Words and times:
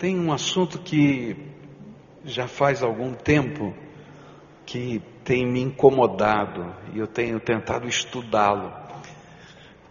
tem 0.00 0.18
um 0.18 0.32
assunto 0.32 0.78
que 0.78 1.36
já 2.24 2.48
faz 2.48 2.82
algum 2.82 3.12
tempo 3.12 3.74
que 4.64 5.02
tem 5.22 5.46
me 5.46 5.60
incomodado 5.60 6.74
e 6.94 6.98
eu 6.98 7.06
tenho 7.06 7.38
tentado 7.38 7.86
estudá-lo. 7.86 8.72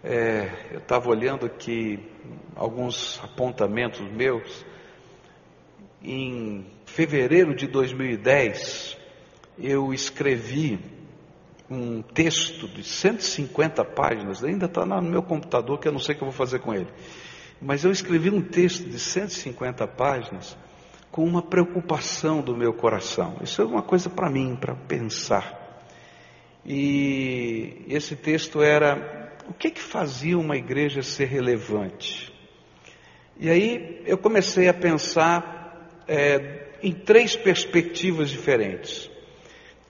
É, 0.03 0.49
eu 0.71 0.79
estava 0.79 1.07
olhando 1.09 1.45
aqui 1.45 1.99
alguns 2.55 3.21
apontamentos 3.23 4.01
meus. 4.11 4.65
Em 6.01 6.65
fevereiro 6.87 7.53
de 7.53 7.67
2010, 7.67 8.97
eu 9.59 9.93
escrevi 9.93 10.79
um 11.69 12.01
texto 12.01 12.67
de 12.67 12.83
150 12.83 13.85
páginas, 13.85 14.43
ainda 14.43 14.65
está 14.65 14.83
no 14.87 15.01
meu 15.03 15.21
computador, 15.21 15.77
que 15.77 15.87
eu 15.87 15.91
não 15.91 15.99
sei 15.99 16.15
o 16.15 16.17
que 16.17 16.23
eu 16.23 16.29
vou 16.29 16.35
fazer 16.35 16.57
com 16.59 16.73
ele. 16.73 16.87
Mas 17.61 17.83
eu 17.83 17.91
escrevi 17.91 18.29
um 18.29 18.41
texto 18.41 18.87
de 18.87 18.97
150 18.97 19.85
páginas 19.87 20.57
com 21.11 21.25
uma 21.25 21.41
preocupação 21.41 22.41
do 22.41 22.55
meu 22.55 22.73
coração. 22.73 23.37
Isso 23.41 23.61
é 23.61 23.65
uma 23.65 23.81
coisa 23.81 24.09
para 24.09 24.29
mim, 24.29 24.55
para 24.55 24.75
pensar. 24.75 25.83
E 26.65 27.83
esse 27.87 28.15
texto 28.15 28.61
era: 28.61 29.33
o 29.49 29.53
que, 29.53 29.71
que 29.71 29.81
fazia 29.81 30.37
uma 30.37 30.55
igreja 30.55 31.01
ser 31.01 31.25
relevante? 31.25 32.31
E 33.37 33.49
aí 33.49 34.01
eu 34.05 34.17
comecei 34.17 34.67
a 34.67 34.73
pensar 34.73 36.03
é, 36.07 36.67
em 36.81 36.93
três 36.93 37.35
perspectivas 37.35 38.29
diferentes. 38.29 39.09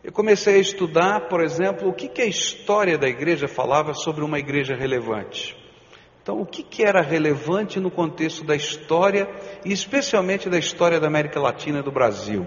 Eu 0.03 0.11
comecei 0.11 0.55
a 0.55 0.59
estudar, 0.59 1.27
por 1.27 1.43
exemplo, 1.43 1.89
o 1.89 1.93
que, 1.93 2.07
que 2.07 2.21
a 2.21 2.25
história 2.25 2.97
da 2.97 3.07
igreja 3.07 3.47
falava 3.47 3.93
sobre 3.93 4.23
uma 4.23 4.39
igreja 4.39 4.75
relevante. 4.75 5.57
Então, 6.29 6.41
o 6.41 6.45
que, 6.45 6.61
que 6.61 6.83
era 6.83 7.01
relevante 7.01 7.79
no 7.79 7.89
contexto 7.89 8.43
da 8.43 8.55
história, 8.55 9.27
e 9.65 9.73
especialmente 9.73 10.47
da 10.47 10.59
história 10.59 10.99
da 10.99 11.07
América 11.07 11.39
Latina 11.39 11.79
e 11.79 11.81
do 11.81 11.91
Brasil? 11.91 12.45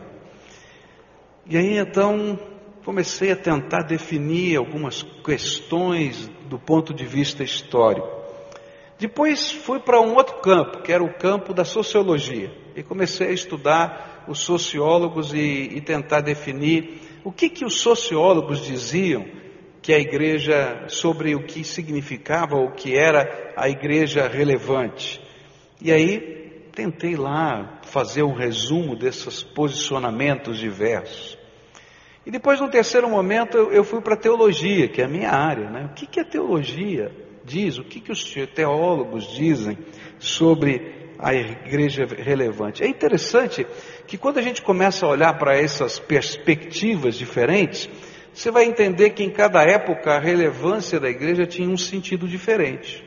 E 1.44 1.56
aí 1.56 1.78
então 1.78 2.38
comecei 2.84 3.32
a 3.32 3.36
tentar 3.36 3.82
definir 3.82 4.56
algumas 4.56 5.02
questões 5.24 6.30
do 6.48 6.60
ponto 6.60 6.94
de 6.94 7.04
vista 7.04 7.42
histórico. 7.42 8.06
Depois 9.00 9.50
fui 9.50 9.80
para 9.80 10.00
um 10.00 10.14
outro 10.14 10.36
campo, 10.36 10.80
que 10.82 10.92
era 10.92 11.02
o 11.02 11.14
campo 11.14 11.52
da 11.52 11.64
sociologia, 11.64 12.54
e 12.76 12.84
comecei 12.84 13.30
a 13.30 13.32
estudar 13.32 14.24
os 14.28 14.38
sociólogos 14.38 15.34
e, 15.34 15.70
e 15.74 15.80
tentar 15.80 16.20
definir 16.20 17.00
o 17.24 17.32
que, 17.32 17.48
que 17.48 17.64
os 17.64 17.80
sociólogos 17.80 18.64
diziam 18.64 19.41
que 19.82 19.92
a 19.92 19.98
igreja, 19.98 20.84
sobre 20.86 21.34
o 21.34 21.42
que 21.42 21.64
significava, 21.64 22.56
o 22.56 22.70
que 22.70 22.96
era 22.96 23.52
a 23.56 23.68
igreja 23.68 24.28
relevante. 24.28 25.20
E 25.80 25.90
aí 25.90 26.68
tentei 26.72 27.16
lá 27.16 27.80
fazer 27.82 28.22
um 28.22 28.32
resumo 28.32 28.94
desses 28.94 29.42
posicionamentos 29.42 30.58
diversos. 30.58 31.36
E 32.24 32.30
depois, 32.30 32.60
no 32.60 32.70
terceiro 32.70 33.10
momento, 33.10 33.58
eu 33.58 33.82
fui 33.82 34.00
para 34.00 34.14
a 34.14 34.16
teologia, 34.16 34.86
que 34.86 35.02
é 35.02 35.04
a 35.04 35.08
minha 35.08 35.30
área. 35.30 35.68
Né? 35.68 35.88
O 35.90 35.94
que, 35.94 36.06
que 36.06 36.20
a 36.20 36.24
teologia 36.24 37.10
diz? 37.44 37.78
O 37.78 37.84
que, 37.84 38.00
que 38.00 38.12
os 38.12 38.32
teólogos 38.54 39.26
dizem 39.34 39.76
sobre 40.20 41.10
a 41.18 41.34
igreja 41.34 42.06
relevante? 42.06 42.84
É 42.84 42.86
interessante 42.86 43.66
que 44.06 44.16
quando 44.16 44.38
a 44.38 44.42
gente 44.42 44.62
começa 44.62 45.04
a 45.04 45.08
olhar 45.08 45.36
para 45.36 45.56
essas 45.56 45.98
perspectivas 45.98 47.16
diferentes, 47.16 47.90
você 48.34 48.50
vai 48.50 48.64
entender 48.64 49.10
que 49.10 49.22
em 49.22 49.30
cada 49.30 49.62
época 49.62 50.14
a 50.14 50.18
relevância 50.18 50.98
da 50.98 51.08
igreja 51.08 51.46
tinha 51.46 51.68
um 51.68 51.76
sentido 51.76 52.26
diferente. 52.26 53.04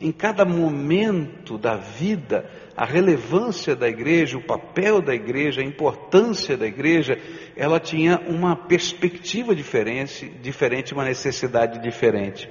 Em 0.00 0.10
cada 0.10 0.44
momento 0.44 1.58
da 1.58 1.76
vida, 1.76 2.50
a 2.76 2.86
relevância 2.86 3.76
da 3.76 3.86
igreja, 3.88 4.38
o 4.38 4.42
papel 4.42 5.02
da 5.02 5.14
igreja, 5.14 5.60
a 5.60 5.64
importância 5.64 6.56
da 6.56 6.66
igreja, 6.66 7.18
ela 7.54 7.78
tinha 7.78 8.18
uma 8.26 8.56
perspectiva 8.56 9.54
diferente, 9.54 10.26
diferente 10.40 10.94
uma 10.94 11.04
necessidade 11.04 11.78
diferente. 11.78 12.48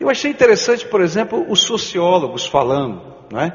Eu 0.00 0.08
achei 0.08 0.30
interessante, 0.30 0.86
por 0.86 1.02
exemplo, 1.02 1.44
os 1.48 1.62
sociólogos 1.62 2.46
falando, 2.46 3.14
não 3.30 3.40
é? 3.40 3.52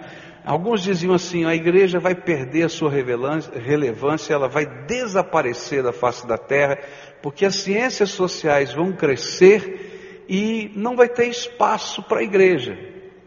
Alguns 0.47 0.81
diziam 0.81 1.13
assim: 1.13 1.44
a 1.44 1.53
igreja 1.53 2.00
vai 2.00 2.16
perder 2.16 2.63
a 2.63 2.69
sua 2.69 2.90
relevância, 2.90 4.34
ela 4.34 4.47
vai 4.47 4.66
desaparecer 4.88 5.84
da 5.84 5.91
face 5.91 6.25
da 6.25 6.38
terra, 6.38 6.80
porque 7.22 7.46
as 7.46 7.56
ciências 7.56 8.12
sociais 8.12 8.74
vão 8.74 8.94
crescer 8.94 10.24
e 10.30 10.72
não 10.74 10.96
vai 10.96 11.09
ter 11.09 11.28
espaço 11.28 12.02
para 12.02 12.19
a 12.19 12.24
igreja. 12.24 12.80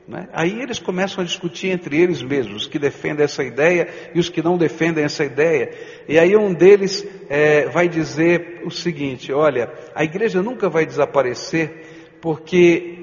Né? 0.09 0.31
Aí 0.33 0.63
eles 0.63 0.79
começam 0.79 1.23
a 1.23 1.27
discutir 1.27 1.69
entre 1.69 2.01
eles 2.01 2.23
mesmos, 2.23 2.63
os 2.63 2.69
que 2.69 2.79
defendem 2.79 3.25
essa 3.25 3.45
ideia 3.45 3.87
e 4.15 4.19
os 4.19 4.31
que 4.31 4.43
não 4.43 4.57
defendem 4.57 5.05
essa 5.05 5.23
ideia. 5.23 5.75
E 6.09 6.19
aí 6.19 6.35
um 6.35 6.55
deles 6.55 7.07
é, 7.29 7.67
vai 7.69 7.87
dizer 7.87 8.63
o 8.65 8.71
seguinte: 8.71 9.31
olha, 9.31 9.71
a 9.95 10.03
igreja 10.03 10.43
nunca 10.43 10.71
vai 10.71 10.87
desaparecer 10.87 12.17
porque 12.19 13.00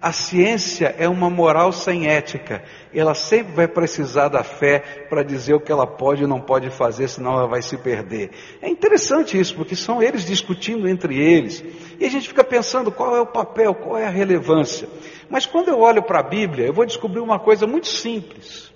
a 0.00 0.12
ciência 0.12 0.94
é 0.98 1.06
uma 1.06 1.28
moral 1.28 1.72
sem 1.72 2.06
ética. 2.06 2.64
Ela 2.94 3.14
sempre 3.14 3.52
vai 3.52 3.68
precisar 3.68 4.28
da 4.28 4.42
fé 4.42 4.78
para 5.10 5.22
dizer 5.22 5.52
o 5.52 5.60
que 5.60 5.70
ela 5.70 5.86
pode 5.86 6.24
e 6.24 6.26
não 6.26 6.40
pode 6.40 6.70
fazer, 6.70 7.06
senão 7.08 7.34
ela 7.34 7.46
vai 7.46 7.60
se 7.60 7.76
perder. 7.76 8.30
É 8.62 8.68
interessante 8.68 9.38
isso, 9.38 9.54
porque 9.54 9.76
são 9.76 10.02
eles 10.02 10.24
discutindo 10.24 10.88
entre 10.88 11.18
eles. 11.18 11.62
E 11.98 12.06
a 12.06 12.08
gente 12.08 12.28
fica 12.28 12.42
pensando 12.42 12.90
qual 12.90 13.14
é 13.14 13.20
o 13.20 13.26
papel, 13.26 13.74
qual 13.74 13.98
é 13.98 14.06
a 14.06 14.10
relevância. 14.10 14.88
Mas 15.28 15.44
quando 15.44 15.68
eu 15.68 15.80
olho 15.80 16.02
para 16.02 16.20
a 16.20 16.22
Bíblia, 16.22 16.66
eu 16.66 16.72
vou 16.72 16.86
descobrir 16.86 17.20
uma 17.20 17.38
coisa 17.38 17.66
muito 17.66 17.88
simples. 17.88 18.72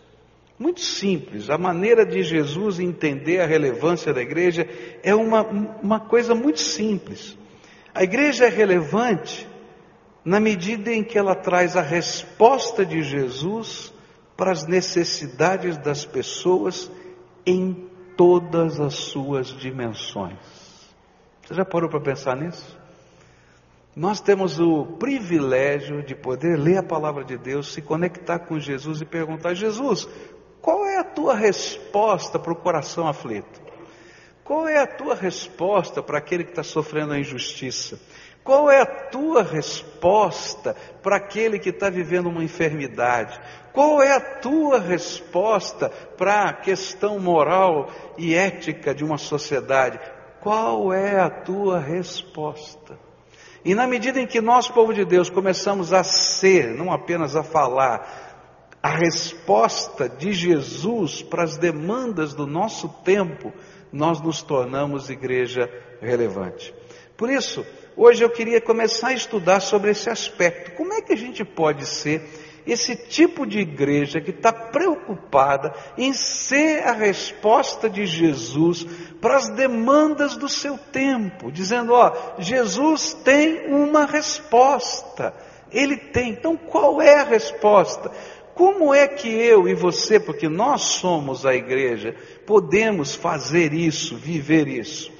Muito 0.58 0.82
simples. 0.82 1.48
A 1.48 1.56
maneira 1.56 2.04
de 2.04 2.22
Jesus 2.22 2.78
entender 2.78 3.40
a 3.40 3.46
relevância 3.46 4.12
da 4.12 4.20
igreja 4.20 4.68
é 5.02 5.14
uma, 5.14 5.42
uma 5.82 6.00
coisa 6.00 6.34
muito 6.34 6.60
simples. 6.60 7.36
A 7.94 8.02
igreja 8.02 8.44
é 8.44 8.48
relevante 8.50 9.53
na 10.24 10.40
medida 10.40 10.90
em 10.90 11.04
que 11.04 11.18
ela 11.18 11.34
traz 11.34 11.76
a 11.76 11.82
resposta 11.82 12.84
de 12.84 13.02
Jesus 13.02 13.92
para 14.36 14.50
as 14.50 14.66
necessidades 14.66 15.76
das 15.76 16.04
pessoas 16.04 16.90
em 17.46 17.88
todas 18.16 18.80
as 18.80 18.94
suas 18.94 19.48
dimensões. 19.48 20.38
Você 21.42 21.54
já 21.54 21.64
parou 21.64 21.90
para 21.90 22.00
pensar 22.00 22.36
nisso? 22.36 22.78
Nós 23.94 24.20
temos 24.20 24.58
o 24.58 24.84
privilégio 24.98 26.02
de 26.02 26.14
poder 26.14 26.58
ler 26.58 26.78
a 26.78 26.82
palavra 26.82 27.22
de 27.22 27.36
Deus, 27.36 27.72
se 27.72 27.80
conectar 27.80 28.40
com 28.40 28.58
Jesus 28.58 29.00
e 29.00 29.04
perguntar: 29.04 29.54
Jesus, 29.54 30.08
qual 30.60 30.84
é 30.86 30.96
a 30.98 31.04
tua 31.04 31.34
resposta 31.34 32.38
para 32.38 32.52
o 32.52 32.56
coração 32.56 33.06
aflito? 33.06 33.62
Qual 34.42 34.66
é 34.66 34.78
a 34.78 34.86
tua 34.86 35.14
resposta 35.14 36.02
para 36.02 36.18
aquele 36.18 36.44
que 36.44 36.50
está 36.50 36.62
sofrendo 36.62 37.12
a 37.12 37.18
injustiça? 37.18 38.00
Qual 38.44 38.70
é 38.70 38.82
a 38.82 38.86
tua 38.86 39.42
resposta 39.42 40.76
para 41.02 41.16
aquele 41.16 41.58
que 41.58 41.70
está 41.70 41.88
vivendo 41.88 42.28
uma 42.28 42.44
enfermidade? 42.44 43.40
Qual 43.72 44.02
é 44.02 44.12
a 44.12 44.20
tua 44.20 44.78
resposta 44.78 45.88
para 45.88 46.50
a 46.50 46.52
questão 46.52 47.18
moral 47.18 47.90
e 48.18 48.34
ética 48.34 48.94
de 48.94 49.02
uma 49.02 49.16
sociedade? 49.16 49.98
Qual 50.42 50.92
é 50.92 51.18
a 51.18 51.30
tua 51.30 51.80
resposta? 51.80 52.98
E 53.64 53.74
na 53.74 53.86
medida 53.86 54.20
em 54.20 54.26
que 54.26 54.42
nós, 54.42 54.68
povo 54.68 54.92
de 54.92 55.06
Deus, 55.06 55.30
começamos 55.30 55.94
a 55.94 56.04
ser, 56.04 56.74
não 56.74 56.92
apenas 56.92 57.34
a 57.34 57.42
falar, 57.42 58.76
a 58.82 58.90
resposta 58.90 60.06
de 60.06 60.34
Jesus 60.34 61.22
para 61.22 61.44
as 61.44 61.56
demandas 61.56 62.34
do 62.34 62.46
nosso 62.46 62.90
tempo, 63.02 63.54
nós 63.90 64.20
nos 64.20 64.42
tornamos 64.42 65.08
igreja 65.08 65.70
relevante. 66.02 66.74
Por 67.16 67.30
isso, 67.30 67.64
Hoje 67.96 68.24
eu 68.24 68.30
queria 68.30 68.60
começar 68.60 69.08
a 69.08 69.12
estudar 69.12 69.60
sobre 69.60 69.92
esse 69.92 70.10
aspecto. 70.10 70.72
Como 70.72 70.92
é 70.92 71.00
que 71.00 71.12
a 71.12 71.16
gente 71.16 71.44
pode 71.44 71.86
ser 71.86 72.28
esse 72.66 72.96
tipo 72.96 73.46
de 73.46 73.60
igreja 73.60 74.20
que 74.20 74.30
está 74.30 74.52
preocupada 74.52 75.72
em 75.96 76.12
ser 76.12 76.82
a 76.82 76.92
resposta 76.92 77.88
de 77.88 78.04
Jesus 78.04 78.84
para 79.20 79.36
as 79.36 79.48
demandas 79.50 80.36
do 80.36 80.48
seu 80.48 80.76
tempo, 80.76 81.52
dizendo: 81.52 81.92
ó, 81.92 82.12
Jesus 82.40 83.14
tem 83.24 83.72
uma 83.72 84.06
resposta, 84.06 85.32
ele 85.70 85.96
tem. 85.96 86.30
Então 86.30 86.56
qual 86.56 87.00
é 87.00 87.20
a 87.20 87.24
resposta? 87.24 88.10
Como 88.56 88.92
é 88.92 89.06
que 89.06 89.28
eu 89.28 89.68
e 89.68 89.74
você, 89.74 90.18
porque 90.18 90.48
nós 90.48 90.82
somos 90.82 91.46
a 91.46 91.54
igreja, 91.54 92.16
podemos 92.44 93.14
fazer 93.14 93.72
isso, 93.72 94.16
viver 94.16 94.66
isso? 94.66 95.12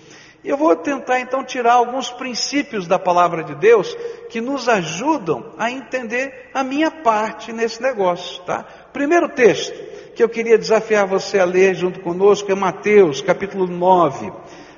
Eu 0.44 0.58
vou 0.58 0.76
tentar 0.76 1.20
então 1.20 1.42
tirar 1.42 1.72
alguns 1.72 2.10
princípios 2.10 2.86
da 2.86 2.98
palavra 2.98 3.42
de 3.42 3.54
Deus 3.54 3.96
que 4.28 4.42
nos 4.42 4.68
ajudam 4.68 5.54
a 5.56 5.70
entender 5.70 6.50
a 6.52 6.62
minha 6.62 6.90
parte 6.90 7.50
nesse 7.50 7.80
negócio, 7.80 8.42
tá? 8.42 8.62
Primeiro 8.92 9.30
texto 9.30 9.74
que 10.14 10.22
eu 10.22 10.28
queria 10.28 10.58
desafiar 10.58 11.06
você 11.06 11.38
a 11.38 11.46
ler 11.46 11.74
junto 11.74 12.00
conosco 12.00 12.52
é 12.52 12.54
Mateus, 12.54 13.22
capítulo 13.22 13.66
9, 13.66 14.30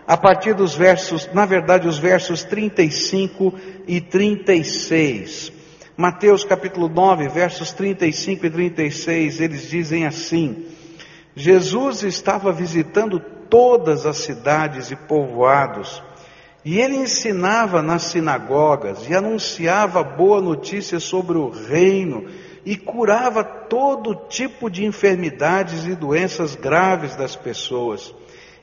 a 0.06 0.16
partir 0.16 0.54
dos 0.54 0.76
versos, 0.76 1.28
na 1.32 1.44
verdade, 1.44 1.88
os 1.88 1.98
versos 1.98 2.44
35 2.44 3.52
e 3.88 4.00
36. 4.00 5.52
Mateus 5.96 6.44
capítulo 6.44 6.88
9, 6.88 7.26
versos 7.28 7.72
35 7.72 8.46
e 8.46 8.50
36, 8.50 9.40
eles 9.40 9.68
dizem 9.68 10.06
assim: 10.06 10.64
Jesus 11.34 12.04
estava 12.04 12.52
visitando 12.52 13.20
todas 13.48 14.06
as 14.06 14.18
cidades 14.18 14.90
e 14.90 14.96
povoados, 14.96 16.02
e 16.64 16.80
ele 16.80 16.96
ensinava 16.96 17.80
nas 17.80 18.02
sinagogas 18.02 19.08
e 19.08 19.14
anunciava 19.14 20.02
boa 20.02 20.40
notícia 20.40 20.98
sobre 20.98 21.38
o 21.38 21.48
reino 21.48 22.26
e 22.64 22.76
curava 22.76 23.44
todo 23.44 24.26
tipo 24.28 24.68
de 24.68 24.84
enfermidades 24.84 25.86
e 25.86 25.94
doenças 25.94 26.56
graves 26.56 27.14
das 27.14 27.36
pessoas. 27.36 28.12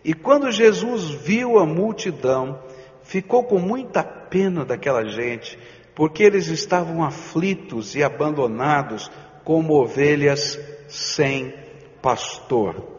E 0.03 0.13
quando 0.13 0.51
Jesus 0.51 1.11
viu 1.11 1.57
a 1.57 1.65
multidão, 1.65 2.59
ficou 3.03 3.45
com 3.45 3.57
muita 3.57 4.03
pena 4.03 4.65
daquela 4.65 5.05
gente, 5.05 5.57
porque 5.95 6.23
eles 6.23 6.47
estavam 6.47 7.01
aflitos 7.01 7.95
e 7.95 8.03
abandonados 8.03 9.09
como 9.45 9.81
ovelhas 9.81 10.59
sem 10.89 11.53
pastor. 12.01 12.92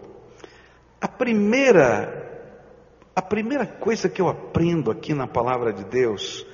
A 1.05 1.09
primeira 1.09 2.23
a 3.15 3.21
primeira 3.21 3.67
coisa 3.67 4.09
que 4.09 4.23
eu 4.23 4.27
aprendo 4.27 4.91
aqui 4.91 5.13
na 5.13 5.27
palavra 5.27 5.71
de 5.71 5.85
Deus, 5.85 6.47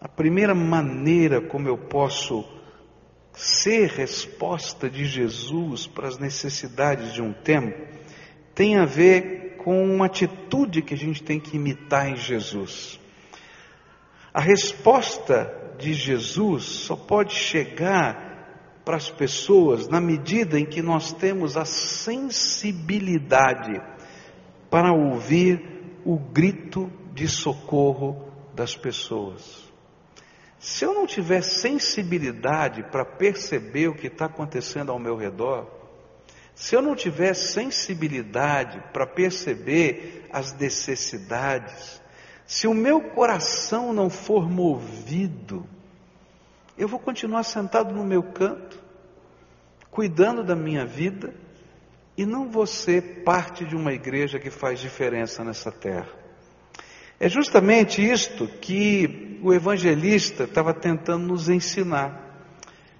a 0.00 0.06
primeira 0.06 0.54
maneira 0.54 1.40
como 1.40 1.66
eu 1.66 1.76
posso 1.76 2.44
ser 3.32 3.88
resposta 3.88 4.88
de 4.88 5.04
Jesus 5.04 5.84
para 5.84 6.06
as 6.06 6.16
necessidades 6.16 7.12
de 7.12 7.20
um 7.20 7.32
tempo, 7.32 7.76
tem 8.54 8.76
a 8.76 8.84
ver 8.84 9.56
com 9.56 9.84
uma 9.84 10.06
atitude 10.06 10.80
que 10.80 10.94
a 10.94 10.96
gente 10.96 11.20
tem 11.24 11.40
que 11.40 11.56
imitar 11.56 12.08
em 12.08 12.14
Jesus. 12.14 13.00
A 14.32 14.40
resposta 14.40 15.74
de 15.76 15.92
Jesus 15.92 16.62
só 16.62 16.94
pode 16.94 17.34
chegar 17.34 18.25
para 18.86 18.96
as 18.96 19.10
pessoas 19.10 19.86
na 19.88 20.00
medida 20.00 20.58
em 20.60 20.64
que 20.64 20.80
nós 20.80 21.12
temos 21.12 21.56
a 21.56 21.64
sensibilidade 21.64 23.82
para 24.70 24.92
ouvir 24.92 25.98
o 26.04 26.16
grito 26.16 26.88
de 27.12 27.26
socorro 27.26 28.30
das 28.54 28.76
pessoas. 28.76 29.64
Se 30.60 30.84
eu 30.84 30.94
não 30.94 31.04
tiver 31.04 31.42
sensibilidade 31.42 32.84
para 32.84 33.04
perceber 33.04 33.88
o 33.88 33.96
que 33.96 34.06
está 34.06 34.26
acontecendo 34.26 34.92
ao 34.92 35.00
meu 35.00 35.16
redor, 35.16 35.68
se 36.54 36.76
eu 36.76 36.80
não 36.80 36.94
tiver 36.94 37.34
sensibilidade 37.34 38.80
para 38.92 39.04
perceber 39.04 40.28
as 40.32 40.56
necessidades, 40.56 42.00
se 42.46 42.68
o 42.68 42.74
meu 42.74 43.00
coração 43.00 43.92
não 43.92 44.08
for 44.08 44.48
movido, 44.48 45.66
eu 46.78 46.86
vou 46.86 46.98
continuar 46.98 47.42
sentado 47.42 47.94
no 47.94 48.04
meu 48.04 48.22
canto, 48.22 48.78
cuidando 49.90 50.44
da 50.44 50.54
minha 50.54 50.84
vida, 50.84 51.34
e 52.16 52.24
não 52.24 52.50
vou 52.50 52.66
ser 52.66 53.22
parte 53.24 53.64
de 53.64 53.76
uma 53.76 53.92
igreja 53.92 54.38
que 54.38 54.50
faz 54.50 54.80
diferença 54.80 55.44
nessa 55.44 55.70
terra. 55.70 56.08
É 57.18 57.28
justamente 57.28 58.06
isto 58.06 58.46
que 58.46 59.38
o 59.42 59.52
evangelista 59.52 60.44
estava 60.44 60.74
tentando 60.74 61.26
nos 61.26 61.48
ensinar. 61.48 62.24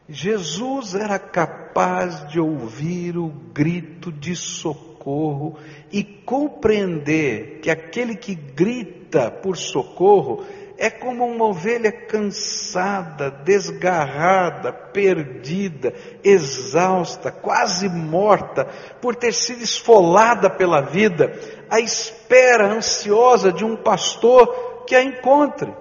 Jesus 0.08 0.94
era 0.94 1.18
capaz 1.18 2.26
de 2.28 2.40
ouvir 2.40 3.18
o 3.18 3.28
grito 3.28 4.10
de 4.10 4.34
socorro 4.36 5.58
e 5.92 6.02
compreender 6.02 7.60
que 7.60 7.70
aquele 7.70 8.16
que 8.16 8.34
grita 8.34 9.30
por 9.30 9.56
socorro 9.56 10.46
é 10.78 10.90
como 10.90 11.24
uma 11.24 11.46
ovelha 11.46 11.90
cansada, 11.90 13.30
desgarrada, 13.30 14.72
perdida, 14.72 15.94
exausta, 16.22 17.30
quase 17.30 17.88
morta, 17.88 18.66
por 19.00 19.14
ter 19.14 19.32
sido 19.32 19.62
esfolada 19.62 20.50
pela 20.50 20.82
vida, 20.82 21.32
à 21.70 21.80
espera 21.80 22.66
ansiosa 22.66 23.50
de 23.50 23.64
um 23.64 23.76
pastor 23.76 24.84
que 24.86 24.94
a 24.94 25.02
encontre. 25.02 25.72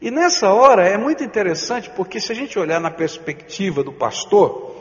E 0.00 0.10
nessa 0.10 0.52
hora 0.52 0.86
é 0.86 0.96
muito 0.96 1.24
interessante 1.24 1.90
porque 1.90 2.20
se 2.20 2.30
a 2.30 2.34
gente 2.34 2.56
olhar 2.58 2.80
na 2.80 2.90
perspectiva 2.90 3.82
do 3.82 3.92
pastor, 3.92 4.76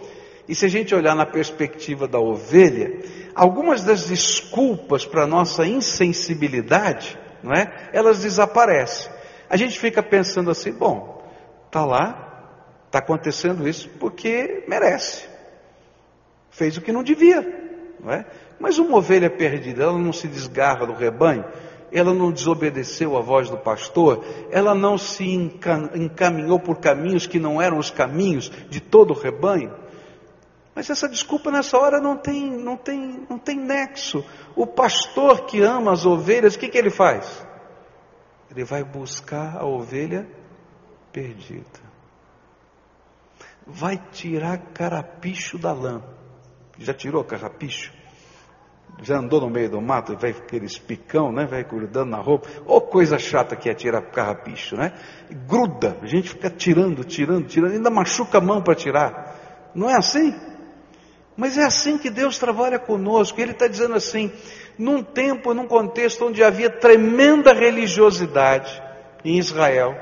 e 0.47 0.55
se 0.55 0.65
a 0.65 0.69
gente 0.69 0.95
olhar 0.95 1.15
na 1.15 1.25
perspectiva 1.25 2.07
da 2.07 2.19
ovelha, 2.19 3.01
algumas 3.35 3.83
das 3.83 4.05
desculpas 4.05 5.05
para 5.05 5.23
a 5.23 5.27
nossa 5.27 5.65
insensibilidade, 5.65 7.17
não 7.43 7.53
é? 7.53 7.89
Elas 7.93 8.21
desaparecem. 8.21 9.11
A 9.49 9.55
gente 9.55 9.79
fica 9.79 10.03
pensando 10.03 10.51
assim, 10.51 10.71
bom, 10.71 11.23
tá 11.71 11.85
lá, 11.85 12.27
tá 12.91 12.99
acontecendo 12.99 13.67
isso 13.67 13.89
porque 13.99 14.65
merece. 14.67 15.27
Fez 16.49 16.77
o 16.77 16.81
que 16.81 16.91
não 16.91 17.03
devia, 17.03 17.41
não 17.99 18.11
é? 18.11 18.25
Mas 18.59 18.79
uma 18.79 18.97
ovelha 18.97 19.29
perdida, 19.29 19.83
ela 19.83 19.97
não 19.97 20.11
se 20.11 20.27
desgarra 20.27 20.85
do 20.85 20.93
rebanho, 20.93 21.45
ela 21.91 22.13
não 22.13 22.31
desobedeceu 22.31 23.15
à 23.15 23.21
voz 23.21 23.49
do 23.49 23.57
pastor, 23.57 24.25
ela 24.51 24.73
não 24.73 24.97
se 24.97 25.23
encaminhou 25.23 26.59
por 26.59 26.79
caminhos 26.79 27.27
que 27.27 27.39
não 27.39 27.61
eram 27.61 27.77
os 27.77 27.89
caminhos 27.89 28.51
de 28.69 28.79
todo 28.79 29.11
o 29.11 29.19
rebanho. 29.19 29.73
Mas 30.77 30.91
essa 30.91 31.09
desculpa 31.09 31.49
nessa 31.49 31.75
hora 31.75 31.99
não 31.99 32.15
tem, 32.15 32.51
não 32.51 32.77
tem, 32.77 33.25
não 33.27 33.39
tem 33.39 33.57
nexo. 33.57 34.23
O 34.55 34.67
pastor 34.67 35.47
que 35.47 35.59
ama 35.59 35.91
as 35.91 36.05
ovelhas, 36.05 36.53
o 36.53 36.59
que, 36.59 36.69
que 36.69 36.77
ele 36.77 36.91
faz? 36.91 37.43
Ele 38.51 38.63
vai 38.63 38.83
buscar 38.83 39.57
a 39.57 39.65
ovelha 39.65 40.29
perdida. 41.11 41.81
Vai 43.65 43.97
tirar 44.11 44.59
carapicho 44.71 45.57
da 45.57 45.73
lã. 45.73 46.03
Já 46.77 46.93
tirou 46.93 47.23
carapicho? 47.23 47.91
Já 49.01 49.17
andou 49.17 49.41
no 49.41 49.49
meio 49.49 49.71
do 49.71 49.81
mato, 49.81 50.15
vai 50.15 50.29
aqueles 50.29 50.77
picão, 50.77 51.31
né? 51.31 51.47
Vai 51.47 51.63
grudando 51.63 52.11
na 52.11 52.21
roupa. 52.21 52.47
Ou 52.67 52.77
oh, 52.77 52.81
coisa 52.81 53.17
chata 53.17 53.55
que 53.55 53.67
é 53.67 53.73
tirar 53.73 54.03
carrapicho, 54.11 54.75
né? 54.75 54.93
Gruda, 55.47 55.97
a 56.03 56.05
gente 56.05 56.29
fica 56.29 56.51
tirando, 56.51 57.03
tirando, 57.03 57.47
tirando, 57.47 57.71
ainda 57.71 57.89
machuca 57.89 58.37
a 58.37 58.41
mão 58.41 58.61
para 58.61 58.75
tirar. 58.75 59.71
Não 59.73 59.89
é 59.89 59.97
assim? 59.97 60.55
Mas 61.37 61.55
é 61.55 61.63
assim 61.63 61.99
que 61.99 62.09
Deus 62.09 62.39
trabalha 62.39 62.79
conosco. 62.79 63.39
Ele 63.39 63.51
está 63.51 63.67
dizendo 63.67 63.93
assim: 63.93 64.31
num 64.77 65.03
tempo, 65.03 65.53
num 65.53 65.67
contexto 65.67 66.25
onde 66.25 66.43
havia 66.43 66.69
tremenda 66.69 67.53
religiosidade 67.53 68.81
em 69.23 69.37
Israel, 69.37 69.95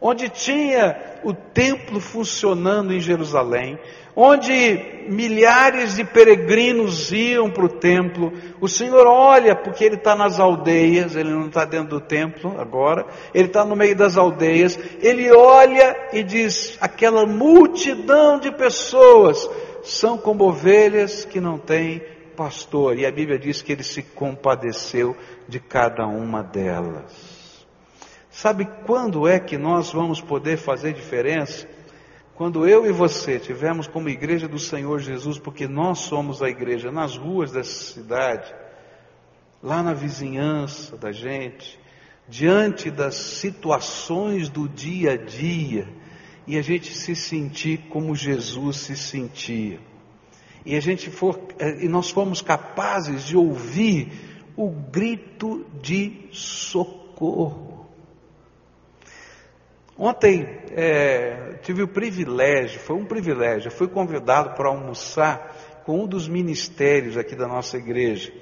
onde 0.00 0.28
tinha 0.28 0.96
o 1.24 1.32
templo 1.32 2.00
funcionando 2.00 2.92
em 2.92 3.00
Jerusalém, 3.00 3.78
onde 4.14 5.06
milhares 5.08 5.96
de 5.96 6.04
peregrinos 6.04 7.10
iam 7.10 7.50
para 7.50 7.64
o 7.64 7.68
templo, 7.68 8.32
o 8.60 8.68
Senhor 8.68 9.06
olha, 9.06 9.56
porque 9.56 9.84
Ele 9.84 9.96
está 9.96 10.14
nas 10.14 10.38
aldeias, 10.38 11.16
Ele 11.16 11.30
não 11.30 11.46
está 11.46 11.64
dentro 11.64 11.98
do 11.98 12.00
templo 12.00 12.60
agora, 12.60 13.06
Ele 13.34 13.46
está 13.46 13.64
no 13.64 13.74
meio 13.74 13.96
das 13.96 14.16
aldeias, 14.16 14.78
Ele 15.00 15.32
olha 15.32 15.96
e 16.12 16.22
diz: 16.22 16.76
aquela 16.80 17.26
multidão 17.26 18.38
de 18.38 18.52
pessoas 18.52 19.48
são 19.82 20.16
como 20.16 20.44
ovelhas 20.44 21.24
que 21.24 21.40
não 21.40 21.58
têm 21.58 22.00
pastor. 22.36 22.98
E 22.98 23.06
a 23.06 23.12
Bíblia 23.12 23.38
diz 23.38 23.62
que 23.62 23.72
ele 23.72 23.82
se 23.82 24.02
compadeceu 24.02 25.16
de 25.48 25.60
cada 25.60 26.06
uma 26.06 26.42
delas. 26.42 27.66
Sabe 28.30 28.66
quando 28.86 29.28
é 29.28 29.38
que 29.38 29.58
nós 29.58 29.92
vamos 29.92 30.20
poder 30.20 30.56
fazer 30.56 30.94
diferença? 30.94 31.68
Quando 32.34 32.66
eu 32.66 32.86
e 32.86 32.92
você 32.92 33.38
tivermos 33.38 33.86
como 33.86 34.08
igreja 34.08 34.48
do 34.48 34.58
Senhor 34.58 34.98
Jesus, 35.00 35.38
porque 35.38 35.68
nós 35.68 35.98
somos 35.98 36.42
a 36.42 36.48
igreja 36.48 36.90
nas 36.90 37.16
ruas 37.16 37.52
dessa 37.52 37.92
cidade, 37.92 38.52
lá 39.62 39.82
na 39.82 39.92
vizinhança 39.92 40.96
da 40.96 41.12
gente, 41.12 41.78
diante 42.26 42.90
das 42.90 43.14
situações 43.14 44.48
do 44.48 44.66
dia 44.66 45.12
a 45.12 45.16
dia, 45.16 45.86
e 46.46 46.58
a 46.58 46.62
gente 46.62 46.94
se 46.94 47.14
sentir 47.14 47.88
como 47.88 48.14
Jesus 48.14 48.78
se 48.78 48.96
sentia. 48.96 49.80
E 50.64 50.76
a 50.76 50.80
gente 50.80 51.10
for, 51.10 51.40
eh, 51.58 51.84
e 51.84 51.88
nós 51.88 52.10
fomos 52.10 52.40
capazes 52.40 53.24
de 53.24 53.36
ouvir 53.36 54.12
o 54.56 54.70
grito 54.70 55.66
de 55.80 56.28
socorro. 56.30 57.86
Ontem 59.96 60.46
é, 60.70 61.58
tive 61.62 61.82
o 61.82 61.88
privilégio, 61.88 62.80
foi 62.80 62.96
um 62.96 63.04
privilégio, 63.04 63.70
fui 63.70 63.88
convidado 63.88 64.54
para 64.56 64.68
almoçar 64.68 65.82
com 65.84 66.04
um 66.04 66.06
dos 66.06 66.28
ministérios 66.28 67.16
aqui 67.16 67.36
da 67.36 67.46
nossa 67.46 67.76
igreja, 67.76 68.32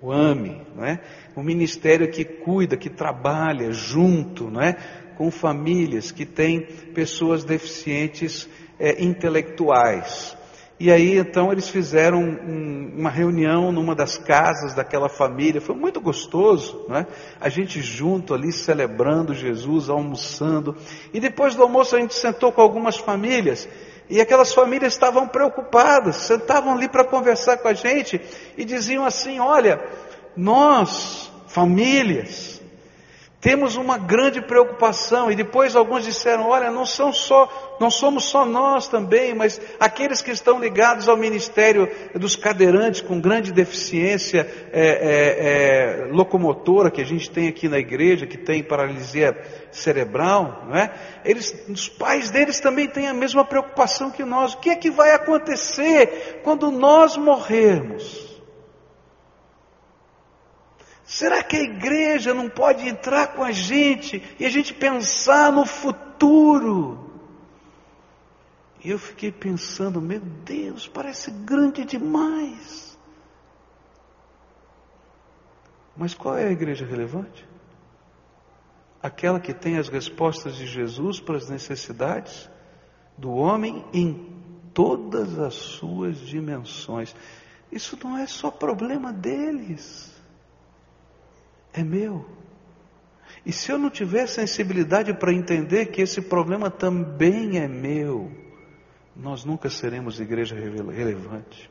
o 0.00 0.12
AME, 0.12 0.62
não 0.76 0.84
é? 0.84 1.00
O 1.34 1.42
ministério 1.42 2.10
que 2.10 2.24
cuida, 2.24 2.76
que 2.76 2.90
trabalha 2.90 3.72
junto, 3.72 4.50
não 4.50 4.60
é? 4.60 4.76
Com 5.18 5.32
famílias 5.32 6.12
que 6.12 6.24
têm 6.24 6.60
pessoas 6.94 7.42
deficientes 7.42 8.48
é, 8.78 9.02
intelectuais. 9.02 10.38
E 10.78 10.92
aí 10.92 11.18
então 11.18 11.50
eles 11.50 11.68
fizeram 11.68 12.20
um, 12.20 12.92
uma 12.96 13.10
reunião 13.10 13.72
numa 13.72 13.96
das 13.96 14.16
casas 14.16 14.74
daquela 14.74 15.08
família, 15.08 15.60
foi 15.60 15.74
muito 15.74 16.00
gostoso, 16.00 16.86
né? 16.88 17.04
A 17.40 17.48
gente 17.48 17.80
junto 17.80 18.32
ali 18.32 18.52
celebrando 18.52 19.34
Jesus, 19.34 19.90
almoçando. 19.90 20.76
E 21.12 21.18
depois 21.18 21.56
do 21.56 21.64
almoço 21.64 21.96
a 21.96 22.00
gente 22.00 22.14
sentou 22.14 22.52
com 22.52 22.60
algumas 22.60 22.96
famílias 22.96 23.68
E 24.08 24.20
aquelas 24.20 24.54
famílias 24.54 24.92
estavam 24.92 25.26
preocupadas, 25.26 26.14
sentavam 26.14 26.74
ali 26.74 26.88
para 26.88 27.04
conversar 27.04 27.56
com 27.56 27.66
a 27.66 27.74
gente 27.74 28.20
e 28.56 28.64
diziam 28.64 29.04
assim: 29.04 29.40
Olha, 29.40 29.84
nós, 30.36 31.28
famílias, 31.48 32.57
temos 33.40 33.76
uma 33.76 33.96
grande 33.96 34.42
preocupação, 34.42 35.30
e 35.30 35.36
depois 35.36 35.76
alguns 35.76 36.04
disseram: 36.04 36.48
olha, 36.48 36.72
não 36.72 36.84
são 36.84 37.12
só, 37.12 37.76
não 37.80 37.88
somos 37.88 38.24
só 38.24 38.44
nós 38.44 38.88
também, 38.88 39.32
mas 39.32 39.60
aqueles 39.78 40.20
que 40.20 40.32
estão 40.32 40.58
ligados 40.58 41.08
ao 41.08 41.16
ministério 41.16 41.88
dos 42.16 42.34
cadeirantes 42.34 43.00
com 43.00 43.20
grande 43.20 43.52
deficiência 43.52 44.40
é, 44.72 44.80
é, 44.82 46.06
é, 46.08 46.08
locomotora 46.10 46.90
que 46.90 47.00
a 47.00 47.04
gente 47.04 47.30
tem 47.30 47.46
aqui 47.46 47.68
na 47.68 47.78
igreja, 47.78 48.26
que 48.26 48.36
tem 48.36 48.60
paralisia 48.60 49.36
cerebral, 49.70 50.64
não 50.68 50.76
é? 50.76 50.92
Eles, 51.24 51.54
os 51.68 51.88
pais 51.88 52.30
deles 52.30 52.58
também 52.58 52.88
têm 52.88 53.06
a 53.06 53.14
mesma 53.14 53.44
preocupação 53.44 54.10
que 54.10 54.24
nós. 54.24 54.54
O 54.54 54.58
que 54.58 54.70
é 54.70 54.74
que 54.74 54.90
vai 54.90 55.12
acontecer 55.12 56.40
quando 56.42 56.72
nós 56.72 57.16
morrermos? 57.16 58.27
Será 61.08 61.42
que 61.42 61.56
a 61.56 61.62
igreja 61.62 62.34
não 62.34 62.50
pode 62.50 62.86
entrar 62.86 63.28
com 63.28 63.42
a 63.42 63.50
gente 63.50 64.22
e 64.38 64.44
a 64.44 64.50
gente 64.50 64.74
pensar 64.74 65.50
no 65.50 65.64
futuro? 65.64 67.10
E 68.84 68.90
eu 68.90 68.98
fiquei 68.98 69.32
pensando, 69.32 70.02
meu 70.02 70.20
Deus, 70.20 70.86
parece 70.86 71.30
grande 71.30 71.86
demais. 71.86 72.98
Mas 75.96 76.12
qual 76.12 76.36
é 76.36 76.46
a 76.46 76.52
igreja 76.52 76.84
relevante? 76.84 77.48
Aquela 79.02 79.40
que 79.40 79.54
tem 79.54 79.78
as 79.78 79.88
respostas 79.88 80.56
de 80.56 80.66
Jesus 80.66 81.20
para 81.20 81.38
as 81.38 81.48
necessidades 81.48 82.50
do 83.16 83.30
homem 83.30 83.82
em 83.94 84.30
todas 84.74 85.38
as 85.38 85.54
suas 85.54 86.18
dimensões. 86.18 87.16
Isso 87.72 87.98
não 88.04 88.18
é 88.18 88.26
só 88.26 88.50
problema 88.50 89.10
deles 89.10 90.17
é 91.72 91.82
meu. 91.82 92.24
E 93.44 93.52
se 93.52 93.70
eu 93.70 93.78
não 93.78 93.90
tiver 93.90 94.26
sensibilidade 94.26 95.14
para 95.14 95.32
entender 95.32 95.86
que 95.86 96.02
esse 96.02 96.20
problema 96.20 96.70
também 96.70 97.58
é 97.58 97.68
meu, 97.68 98.30
nós 99.14 99.44
nunca 99.44 99.68
seremos 99.68 100.20
igreja 100.20 100.54
relevante. 100.54 101.70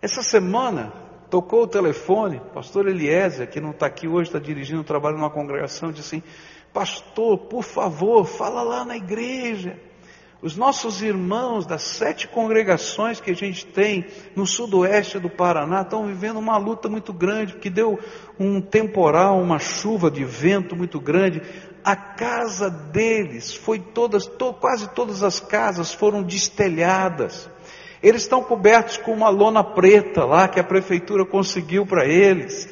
Essa 0.00 0.22
semana 0.22 0.92
tocou 1.30 1.62
o 1.62 1.66
telefone, 1.66 2.40
pastor 2.52 2.88
Eliezer, 2.88 3.48
que 3.50 3.60
não 3.60 3.70
está 3.70 3.86
aqui 3.86 4.06
hoje, 4.06 4.28
está 4.28 4.38
dirigindo 4.38 4.80
um 4.80 4.84
trabalho 4.84 5.16
numa 5.16 5.30
congregação, 5.30 5.90
disse 5.90 6.16
assim: 6.16 6.22
Pastor, 6.72 7.38
por 7.38 7.62
favor, 7.62 8.24
fala 8.26 8.62
lá 8.62 8.84
na 8.84 8.96
igreja. 8.96 9.78
Os 10.42 10.54
nossos 10.54 11.00
irmãos 11.00 11.64
das 11.64 11.82
sete 11.82 12.28
congregações 12.28 13.20
que 13.20 13.30
a 13.30 13.34
gente 13.34 13.64
tem 13.64 14.04
no 14.34 14.46
sudoeste 14.46 15.18
do 15.18 15.30
Paraná 15.30 15.80
estão 15.80 16.06
vivendo 16.06 16.38
uma 16.38 16.58
luta 16.58 16.90
muito 16.90 17.10
grande, 17.10 17.54
porque 17.54 17.70
deu 17.70 17.98
um 18.38 18.60
temporal, 18.60 19.40
uma 19.40 19.58
chuva 19.58 20.10
de 20.10 20.24
vento 20.24 20.76
muito 20.76 21.00
grande. 21.00 21.40
A 21.82 21.96
casa 21.96 22.68
deles 22.68 23.54
foi 23.54 23.78
todas, 23.78 24.26
to, 24.26 24.52
quase 24.52 24.90
todas 24.90 25.22
as 25.22 25.40
casas 25.40 25.94
foram 25.94 26.22
destelhadas. 26.22 27.48
Eles 28.02 28.22
estão 28.22 28.42
cobertos 28.42 28.98
com 28.98 29.12
uma 29.12 29.30
lona 29.30 29.64
preta 29.64 30.22
lá 30.26 30.46
que 30.48 30.60
a 30.60 30.64
prefeitura 30.64 31.24
conseguiu 31.24 31.86
para 31.86 32.04
eles. 32.04 32.68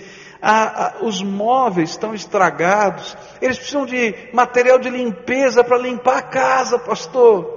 os 1.01 1.23
móveis 1.23 1.91
estão 1.91 2.15
estragados, 2.15 3.17
eles 3.41 3.57
precisam 3.57 3.87
de 3.87 4.15
material 4.35 4.79
de 4.79 4.91
limpeza 4.91 5.65
para 5.65 5.79
limpar 5.79 6.19
a 6.19 6.23
casa, 6.23 6.79
pastor. 6.79 7.54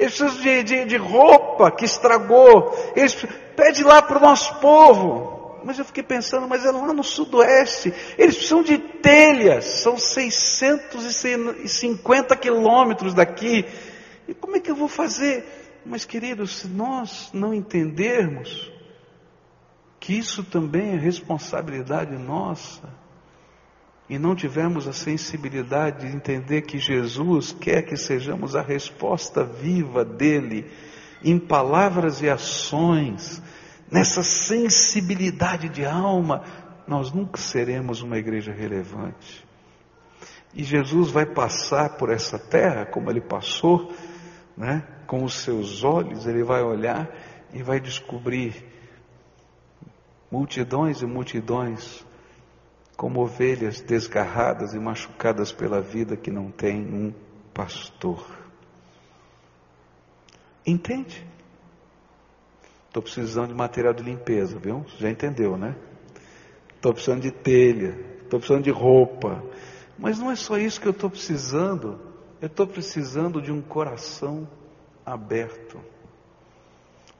Eles 0.00 0.16
precisam 0.16 0.42
de, 0.42 0.62
de, 0.62 0.84
de 0.86 0.96
roupa 0.96 1.70
que 1.70 1.84
estragou. 1.84 2.74
Eles 2.96 3.14
pede 3.54 3.84
lá 3.84 4.00
para 4.00 4.16
o 4.16 4.20
nosso 4.20 4.58
povo. 4.58 5.60
Mas 5.62 5.78
eu 5.78 5.84
fiquei 5.84 6.02
pensando, 6.02 6.48
mas 6.48 6.64
é 6.64 6.70
lá 6.70 6.94
no 6.94 7.04
sudoeste. 7.04 7.92
Eles 8.16 8.36
precisam 8.36 8.62
de 8.62 8.78
telhas. 8.78 9.82
São 9.82 9.98
650 9.98 12.34
quilômetros 12.34 13.12
daqui. 13.12 13.66
E 14.26 14.32
como 14.32 14.56
é 14.56 14.60
que 14.60 14.70
eu 14.70 14.74
vou 14.74 14.88
fazer? 14.88 15.44
Mas 15.84 16.06
queridos, 16.06 16.60
se 16.60 16.66
nós 16.66 17.28
não 17.34 17.52
entendermos 17.52 18.72
que 19.98 20.16
isso 20.16 20.42
também 20.42 20.94
é 20.94 20.96
responsabilidade 20.96 22.16
nossa, 22.16 22.88
e 24.10 24.18
não 24.18 24.34
tivermos 24.34 24.88
a 24.88 24.92
sensibilidade 24.92 26.04
de 26.04 26.16
entender 26.16 26.62
que 26.62 26.78
Jesus 26.80 27.52
quer 27.52 27.82
que 27.82 27.96
sejamos 27.96 28.56
a 28.56 28.60
resposta 28.60 29.44
viva 29.44 30.04
dele, 30.04 30.68
em 31.22 31.38
palavras 31.38 32.20
e 32.20 32.28
ações, 32.28 33.40
nessa 33.88 34.24
sensibilidade 34.24 35.68
de 35.68 35.84
alma, 35.86 36.42
nós 36.88 37.12
nunca 37.12 37.40
seremos 37.40 38.02
uma 38.02 38.18
igreja 38.18 38.52
relevante. 38.52 39.46
E 40.52 40.64
Jesus 40.64 41.12
vai 41.12 41.24
passar 41.24 41.90
por 41.90 42.10
essa 42.10 42.36
terra, 42.36 42.86
como 42.86 43.08
ele 43.10 43.20
passou, 43.20 43.94
né? 44.56 44.82
com 45.06 45.22
os 45.22 45.34
seus 45.34 45.84
olhos, 45.84 46.26
ele 46.26 46.42
vai 46.42 46.64
olhar 46.64 47.08
e 47.52 47.62
vai 47.62 47.78
descobrir 47.78 48.66
multidões 50.32 51.00
e 51.00 51.06
multidões 51.06 52.04
como 53.00 53.22
ovelhas 53.22 53.80
desgarradas 53.80 54.74
e 54.74 54.78
machucadas 54.78 55.50
pela 55.50 55.80
vida 55.80 56.18
que 56.18 56.30
não 56.30 56.50
tem 56.50 56.82
um 56.82 57.14
pastor. 57.54 58.22
Entende? 60.66 61.26
Estou 62.88 63.02
precisando 63.02 63.48
de 63.48 63.54
material 63.54 63.94
de 63.94 64.02
limpeza, 64.02 64.58
viu? 64.58 64.84
Já 64.98 65.08
entendeu, 65.08 65.56
né? 65.56 65.76
Estou 66.76 66.92
precisando 66.92 67.22
de 67.22 67.30
telha, 67.30 67.98
estou 68.22 68.38
precisando 68.38 68.64
de 68.64 68.70
roupa. 68.70 69.42
Mas 69.98 70.18
não 70.18 70.30
é 70.30 70.36
só 70.36 70.58
isso 70.58 70.78
que 70.78 70.86
eu 70.86 70.92
estou 70.92 71.08
precisando. 71.08 71.98
Eu 72.38 72.48
estou 72.48 72.66
precisando 72.66 73.40
de 73.40 73.50
um 73.50 73.62
coração 73.62 74.46
aberto. 75.06 75.80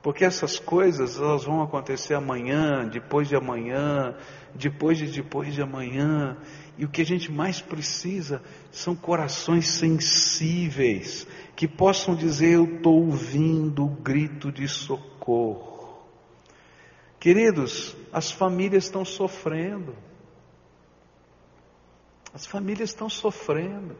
Porque 0.01 0.25
essas 0.25 0.57
coisas 0.57 1.17
elas 1.17 1.43
vão 1.43 1.61
acontecer 1.61 2.15
amanhã, 2.15 2.87
depois 2.87 3.27
de 3.27 3.35
amanhã, 3.35 4.15
depois 4.55 4.97
de 4.97 5.05
depois 5.05 5.53
de 5.53 5.61
amanhã. 5.61 6.37
E 6.77 6.85
o 6.85 6.89
que 6.89 7.01
a 7.01 7.05
gente 7.05 7.31
mais 7.31 7.61
precisa 7.61 8.41
são 8.71 8.95
corações 8.95 9.67
sensíveis, 9.67 11.27
que 11.55 11.67
possam 11.67 12.15
dizer: 12.15 12.55
Eu 12.55 12.77
estou 12.77 13.05
ouvindo 13.05 13.85
o 13.85 13.89
grito 13.89 14.51
de 14.51 14.67
socorro. 14.67 16.01
Queridos, 17.19 17.95
as 18.11 18.31
famílias 18.31 18.85
estão 18.85 19.05
sofrendo. 19.05 19.95
As 22.33 22.47
famílias 22.47 22.89
estão 22.89 23.07
sofrendo. 23.07 23.95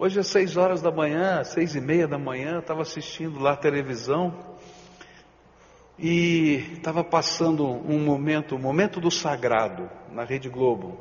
Hoje 0.00 0.20
às 0.20 0.28
seis 0.28 0.56
horas 0.56 0.80
da 0.80 0.92
manhã, 0.92 1.42
seis 1.42 1.74
e 1.74 1.80
meia 1.80 2.06
da 2.06 2.16
manhã, 2.16 2.60
estava 2.60 2.82
assistindo 2.82 3.40
lá 3.40 3.54
a 3.54 3.56
televisão 3.56 4.32
e 5.98 6.74
estava 6.74 7.02
passando 7.02 7.66
um 7.66 7.98
momento, 8.04 8.54
o 8.54 8.58
um 8.58 8.60
momento 8.60 9.00
do 9.00 9.10
sagrado 9.10 9.90
na 10.12 10.22
Rede 10.22 10.48
Globo. 10.48 11.00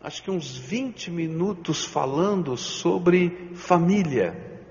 Acho 0.00 0.22
que 0.22 0.30
uns 0.30 0.56
20 0.56 1.10
minutos 1.10 1.84
falando 1.84 2.56
sobre 2.56 3.50
família 3.54 4.62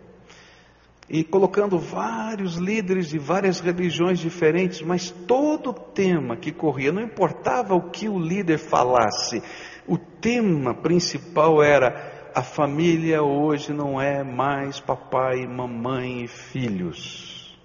e 1.08 1.24
colocando 1.24 1.78
vários 1.78 2.56
líderes 2.56 3.10
de 3.10 3.20
várias 3.20 3.60
religiões 3.60 4.18
diferentes, 4.18 4.82
mas 4.82 5.12
todo 5.12 5.72
tema 5.72 6.36
que 6.36 6.52
corria, 6.52 6.92
não 6.92 7.04
importava 7.04 7.76
o 7.76 7.92
que 7.92 8.10
o 8.10 8.18
líder 8.18 8.58
falasse, 8.58 9.44
o 9.88 10.00
tema 10.00 10.74
principal 10.74 11.62
era 11.62 12.17
a 12.38 12.44
família 12.44 13.24
hoje 13.24 13.74
não 13.74 14.00
é 14.00 14.24
mais 14.24 14.80
papai, 14.80 15.48
mamãe 15.48 16.24
e 16.24 16.28
filhos. 16.28 17.58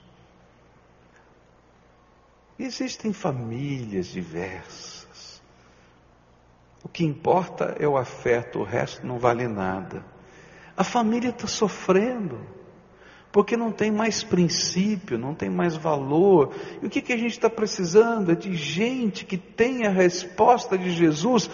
Existem 2.58 3.12
famílias 3.12 4.06
diversas. 4.06 5.42
O 6.82 6.88
que 6.88 7.04
importa 7.04 7.76
é 7.78 7.86
o 7.86 7.98
afeto, 7.98 8.60
o 8.60 8.64
resto 8.64 9.06
não 9.06 9.18
vale 9.18 9.46
nada. 9.46 10.02
A 10.74 10.82
família 10.82 11.28
está 11.28 11.46
sofrendo, 11.46 12.40
porque 13.30 13.58
não 13.58 13.70
tem 13.70 13.90
mais 13.90 14.24
princípio, 14.24 15.18
não 15.18 15.34
tem 15.34 15.50
mais 15.50 15.76
valor. 15.76 16.54
E 16.80 16.86
o 16.86 16.88
que, 16.88 17.02
que 17.02 17.12
a 17.12 17.18
gente 17.18 17.32
está 17.32 17.50
precisando 17.50 18.32
é 18.32 18.34
de 18.34 18.54
gente 18.54 19.26
que 19.26 19.36
tenha 19.36 19.90
a 19.90 19.92
resposta 19.92 20.78
de 20.78 20.90
Jesus 20.92 21.50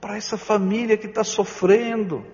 para 0.00 0.16
essa 0.16 0.36
família 0.36 0.96
que 0.96 1.08
está 1.08 1.24
sofrendo. 1.24 2.24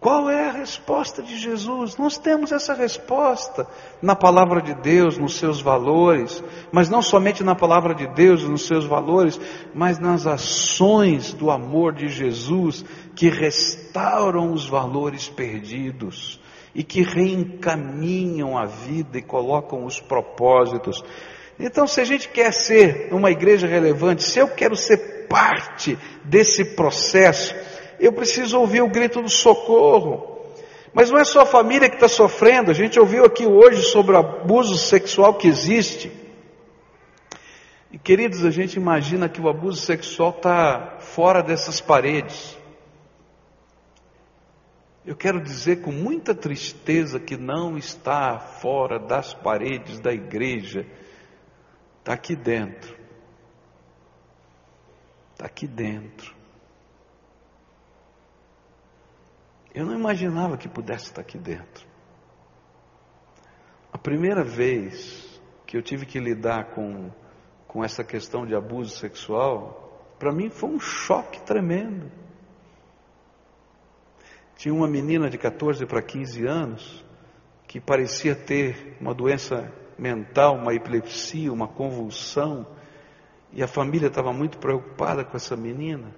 Qual 0.00 0.30
é 0.30 0.48
a 0.48 0.52
resposta 0.52 1.22
de 1.22 1.36
Jesus? 1.36 1.98
Nós 1.98 2.16
temos 2.16 2.52
essa 2.52 2.72
resposta 2.72 3.66
na 4.00 4.16
palavra 4.16 4.62
de 4.62 4.72
Deus, 4.72 5.18
nos 5.18 5.36
seus 5.36 5.60
valores, 5.60 6.42
mas 6.72 6.88
não 6.88 7.02
somente 7.02 7.44
na 7.44 7.54
palavra 7.54 7.94
de 7.94 8.06
Deus, 8.14 8.42
nos 8.42 8.66
seus 8.66 8.86
valores, 8.86 9.38
mas 9.74 9.98
nas 9.98 10.26
ações 10.26 11.34
do 11.34 11.50
amor 11.50 11.92
de 11.92 12.08
Jesus 12.08 12.82
que 13.14 13.28
restauram 13.28 14.54
os 14.54 14.66
valores 14.66 15.28
perdidos 15.28 16.40
e 16.74 16.82
que 16.82 17.02
reencaminham 17.02 18.56
a 18.56 18.64
vida 18.64 19.18
e 19.18 19.22
colocam 19.22 19.84
os 19.84 20.00
propósitos. 20.00 21.04
Então, 21.58 21.86
se 21.86 22.00
a 22.00 22.04
gente 22.04 22.30
quer 22.30 22.54
ser 22.54 23.12
uma 23.12 23.30
igreja 23.30 23.66
relevante, 23.66 24.22
se 24.22 24.38
eu 24.38 24.48
quero 24.48 24.74
ser 24.74 25.26
parte 25.28 25.98
desse 26.24 26.74
processo, 26.74 27.54
eu 28.00 28.12
preciso 28.12 28.58
ouvir 28.58 28.82
o 28.82 28.88
grito 28.88 29.20
do 29.20 29.28
socorro. 29.28 30.38
Mas 30.92 31.10
não 31.10 31.18
é 31.18 31.24
só 31.24 31.42
a 31.42 31.46
família 31.46 31.88
que 31.88 31.94
está 31.94 32.08
sofrendo, 32.08 32.70
a 32.70 32.74
gente 32.74 32.98
ouviu 32.98 33.24
aqui 33.24 33.46
hoje 33.46 33.82
sobre 33.82 34.16
o 34.16 34.18
abuso 34.18 34.76
sexual 34.76 35.34
que 35.34 35.46
existe. 35.46 36.10
E 37.92 37.98
queridos, 37.98 38.44
a 38.44 38.50
gente 38.50 38.74
imagina 38.74 39.28
que 39.28 39.40
o 39.40 39.48
abuso 39.48 39.80
sexual 39.80 40.30
está 40.30 40.96
fora 40.98 41.42
dessas 41.42 41.80
paredes. 41.80 42.58
Eu 45.04 45.16
quero 45.16 45.40
dizer 45.40 45.80
com 45.80 45.90
muita 45.90 46.34
tristeza 46.34 47.18
que 47.18 47.36
não 47.36 47.76
está 47.76 48.38
fora 48.38 48.98
das 48.98 49.32
paredes 49.32 49.98
da 49.98 50.12
igreja, 50.12 50.86
está 51.98 52.12
aqui 52.12 52.36
dentro. 52.36 52.96
Está 55.32 55.46
aqui 55.46 55.66
dentro. 55.66 56.39
Eu 59.74 59.86
não 59.86 59.94
imaginava 59.94 60.56
que 60.56 60.68
pudesse 60.68 61.04
estar 61.06 61.20
aqui 61.20 61.38
dentro. 61.38 61.86
A 63.92 63.98
primeira 63.98 64.42
vez 64.42 65.40
que 65.66 65.76
eu 65.76 65.82
tive 65.82 66.06
que 66.06 66.18
lidar 66.18 66.70
com, 66.70 67.10
com 67.68 67.84
essa 67.84 68.02
questão 68.02 68.44
de 68.44 68.54
abuso 68.54 68.96
sexual, 68.96 70.14
para 70.18 70.32
mim 70.32 70.50
foi 70.50 70.70
um 70.70 70.80
choque 70.80 71.40
tremendo. 71.42 72.10
Tinha 74.56 74.74
uma 74.74 74.88
menina 74.88 75.30
de 75.30 75.38
14 75.38 75.86
para 75.86 76.02
15 76.02 76.46
anos 76.46 77.04
que 77.66 77.80
parecia 77.80 78.34
ter 78.34 78.96
uma 79.00 79.14
doença 79.14 79.72
mental, 79.96 80.56
uma 80.56 80.74
epilepsia, 80.74 81.52
uma 81.52 81.68
convulsão, 81.68 82.66
e 83.52 83.62
a 83.62 83.68
família 83.68 84.08
estava 84.08 84.32
muito 84.32 84.58
preocupada 84.58 85.24
com 85.24 85.36
essa 85.36 85.56
menina. 85.56 86.14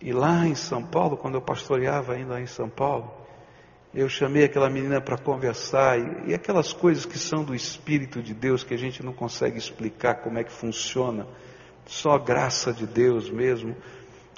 E 0.00 0.12
lá 0.12 0.46
em 0.46 0.54
São 0.54 0.82
Paulo, 0.82 1.16
quando 1.16 1.36
eu 1.36 1.42
pastoreava 1.42 2.12
ainda 2.12 2.40
em 2.40 2.46
São 2.46 2.68
Paulo, 2.68 3.10
eu 3.94 4.08
chamei 4.10 4.44
aquela 4.44 4.68
menina 4.68 5.00
para 5.00 5.16
conversar, 5.16 5.98
e, 5.98 6.30
e, 6.30 6.34
aquelas 6.34 6.72
coisas 6.72 7.06
que 7.06 7.18
são 7.18 7.42
do 7.42 7.54
Espírito 7.54 8.22
de 8.22 8.34
Deus, 8.34 8.62
que 8.62 8.74
a 8.74 8.78
gente 8.78 9.02
não 9.02 9.12
consegue 9.12 9.56
explicar 9.56 10.16
como 10.16 10.38
é 10.38 10.44
que 10.44 10.52
funciona, 10.52 11.26
só 11.86 12.10
a 12.10 12.18
graça 12.18 12.72
de 12.72 12.86
Deus 12.86 13.30
mesmo. 13.30 13.74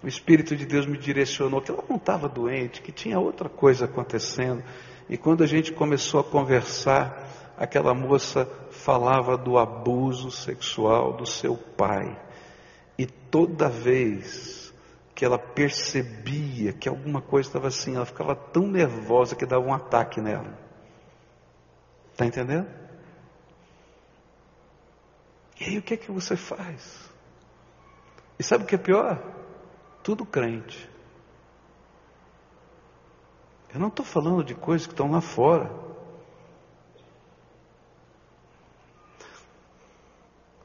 O 0.03 0.07
Espírito 0.07 0.55
de 0.55 0.65
Deus 0.65 0.87
me 0.87 0.97
direcionou 0.97 1.61
que 1.61 1.73
ela 1.73 1.83
não 1.89 1.97
estava 1.97 2.29
doente, 2.29 2.81
que 2.81 2.93
tinha 2.93 3.19
outra 3.19 3.49
coisa 3.49 3.87
acontecendo. 3.87 4.63
E 5.09 5.17
quando 5.17 5.43
a 5.43 5.47
gente 5.47 5.73
começou 5.73 6.21
a 6.21 6.25
conversar, 6.25 7.27
aquela 7.57 7.93
moça 7.93 8.49
falava 8.71 9.37
do 9.37 9.59
abuso 9.59 10.31
sexual 10.31 11.17
do 11.17 11.27
seu 11.27 11.57
pai. 11.57 12.17
E 12.97 13.07
toda 13.07 13.69
vez 13.69 14.58
que 15.19 15.25
ela 15.25 15.37
percebia 15.37 16.73
que 16.73 16.89
alguma 16.89 17.21
coisa 17.21 17.49
estava 17.49 17.67
assim, 17.67 17.97
ela 17.97 18.07
ficava 18.07 18.37
tão 18.37 18.69
nervosa 18.69 19.35
que 19.35 19.45
dava 19.45 19.67
um 19.67 19.75
ataque 19.75 20.21
nela. 20.21 20.57
Está 22.13 22.25
entendendo? 22.25 22.69
E 25.61 25.65
aí 25.65 25.79
o 25.79 25.83
que 25.83 25.95
é 25.95 25.97
que 25.97 26.13
você 26.13 26.37
faz? 26.37 27.11
E 28.39 28.45
sabe 28.45 28.63
o 28.63 28.67
que 28.69 28.77
é 28.77 28.79
pior? 28.79 29.21
Tudo 30.05 30.25
crente. 30.25 30.89
Eu 33.75 33.81
não 33.81 33.89
estou 33.89 34.07
falando 34.07 34.45
de 34.45 34.55
coisas 34.55 34.87
que 34.87 34.93
estão 34.93 35.11
lá 35.11 35.21
fora. 35.21 35.69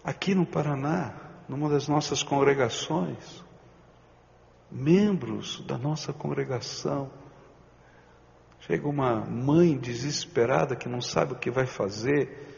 Aqui 0.04 0.36
no 0.36 0.46
Paraná, 0.46 1.16
numa 1.50 1.70
das 1.70 1.88
nossas 1.88 2.22
congregações, 2.22 3.44
membros 4.74 5.62
da 5.68 5.78
nossa 5.78 6.12
congregação. 6.12 7.12
Chega 8.62 8.88
uma 8.88 9.22
mãe 9.26 9.78
desesperada 9.78 10.76
que 10.76 10.90
não 10.90 11.02
sabe 11.02 11.34
o 11.34 11.40
que 11.40 11.52
vai 11.52 11.66
fazer, 11.66 12.58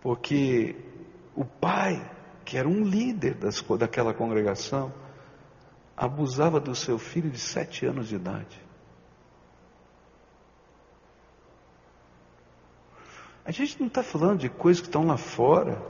porque 0.00 0.76
o 1.34 1.44
pai, 1.44 2.10
que 2.44 2.56
era 2.56 2.68
um 2.68 2.82
líder 2.82 3.34
das, 3.34 3.60
daquela 3.78 4.14
congregação, 4.14 4.92
abusava 5.96 6.58
do 6.58 6.74
seu 6.74 6.98
filho 6.98 7.30
de 7.30 7.38
sete 7.38 7.84
anos 7.84 8.08
de 8.08 8.16
idade. 8.16 8.64
A 13.44 13.50
gente 13.50 13.78
não 13.78 13.86
está 13.86 14.02
falando 14.02 14.40
de 14.40 14.48
coisas 14.48 14.80
que 14.80 14.88
estão 14.88 15.06
lá 15.06 15.16
fora. 15.16 15.80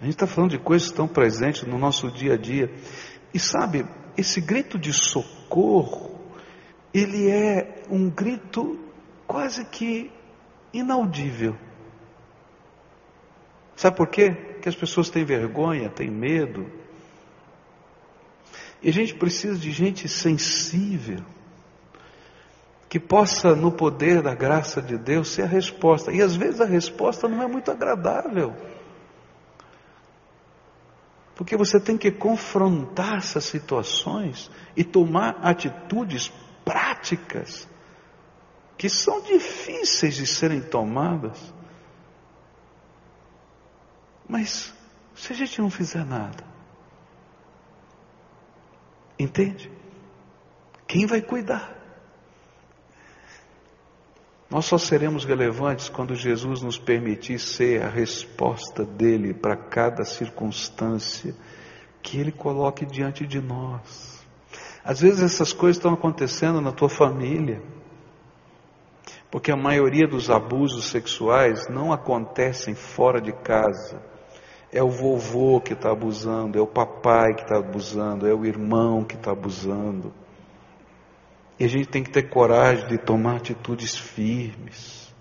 A 0.00 0.04
gente 0.04 0.14
está 0.14 0.26
falando 0.26 0.52
de 0.52 0.58
coisas 0.58 0.88
que 0.88 0.92
estão 0.92 1.08
presentes 1.08 1.64
no 1.64 1.78
nosso 1.78 2.10
dia 2.10 2.34
a 2.34 2.36
dia. 2.36 2.72
E 3.34 3.38
sabe, 3.38 3.84
esse 4.16 4.40
grito 4.40 4.78
de 4.78 4.92
socorro, 4.92 6.18
ele 6.94 7.28
é 7.28 7.82
um 7.90 8.08
grito 8.08 8.78
quase 9.26 9.64
que 9.64 10.10
inaudível. 10.72 11.56
Sabe 13.74 13.96
por 13.96 14.08
quê? 14.08 14.30
Porque 14.30 14.68
as 14.68 14.76
pessoas 14.76 15.10
têm 15.10 15.24
vergonha, 15.24 15.88
têm 15.88 16.10
medo. 16.10 16.66
E 18.82 18.88
a 18.88 18.92
gente 18.92 19.14
precisa 19.14 19.58
de 19.58 19.70
gente 19.72 20.08
sensível, 20.08 21.24
que 22.88 23.00
possa, 23.00 23.54
no 23.54 23.72
poder 23.72 24.22
da 24.22 24.34
graça 24.34 24.80
de 24.80 24.96
Deus, 24.96 25.28
ser 25.28 25.42
a 25.42 25.46
resposta. 25.46 26.12
E 26.12 26.22
às 26.22 26.36
vezes 26.36 26.60
a 26.60 26.64
resposta 26.64 27.28
não 27.28 27.42
é 27.42 27.46
muito 27.48 27.70
agradável. 27.70 28.54
Porque 31.38 31.56
você 31.56 31.78
tem 31.78 31.96
que 31.96 32.10
confrontar 32.10 33.18
essas 33.18 33.44
situações 33.44 34.50
e 34.76 34.82
tomar 34.82 35.38
atitudes 35.40 36.32
práticas 36.64 37.68
que 38.76 38.88
são 38.88 39.20
difíceis 39.20 40.16
de 40.16 40.26
serem 40.26 40.60
tomadas. 40.60 41.54
Mas 44.28 44.74
se 45.14 45.32
a 45.32 45.36
gente 45.36 45.60
não 45.60 45.70
fizer 45.70 46.04
nada, 46.04 46.44
entende? 49.16 49.70
Quem 50.88 51.06
vai 51.06 51.22
cuidar? 51.22 51.77
Nós 54.50 54.64
só 54.64 54.78
seremos 54.78 55.26
relevantes 55.26 55.90
quando 55.90 56.14
Jesus 56.14 56.62
nos 56.62 56.78
permitir 56.78 57.38
ser 57.38 57.82
a 57.82 57.88
resposta 57.88 58.82
dele 58.82 59.34
para 59.34 59.56
cada 59.56 60.04
circunstância 60.04 61.34
que 62.02 62.18
ele 62.18 62.32
coloque 62.32 62.86
diante 62.86 63.26
de 63.26 63.40
nós. 63.42 64.26
Às 64.82 65.00
vezes 65.00 65.22
essas 65.22 65.52
coisas 65.52 65.76
estão 65.76 65.92
acontecendo 65.92 66.62
na 66.62 66.72
tua 66.72 66.88
família, 66.88 67.62
porque 69.30 69.52
a 69.52 69.56
maioria 69.56 70.08
dos 70.08 70.30
abusos 70.30 70.86
sexuais 70.86 71.68
não 71.68 71.92
acontecem 71.92 72.74
fora 72.74 73.20
de 73.20 73.32
casa. 73.32 74.00
É 74.72 74.82
o 74.82 74.88
vovô 74.88 75.60
que 75.60 75.74
está 75.74 75.90
abusando, 75.90 76.58
é 76.58 76.60
o 76.62 76.66
papai 76.66 77.34
que 77.34 77.42
está 77.42 77.58
abusando, 77.58 78.26
é 78.26 78.32
o 78.32 78.46
irmão 78.46 79.04
que 79.04 79.16
está 79.16 79.32
abusando. 79.32 80.10
E 81.58 81.64
a 81.64 81.68
gente 81.68 81.88
tem 81.88 82.02
que 82.02 82.10
ter 82.10 82.28
coragem 82.28 82.86
de 82.86 82.98
tomar 82.98 83.36
atitudes 83.36 83.96
firmes. 83.96 85.12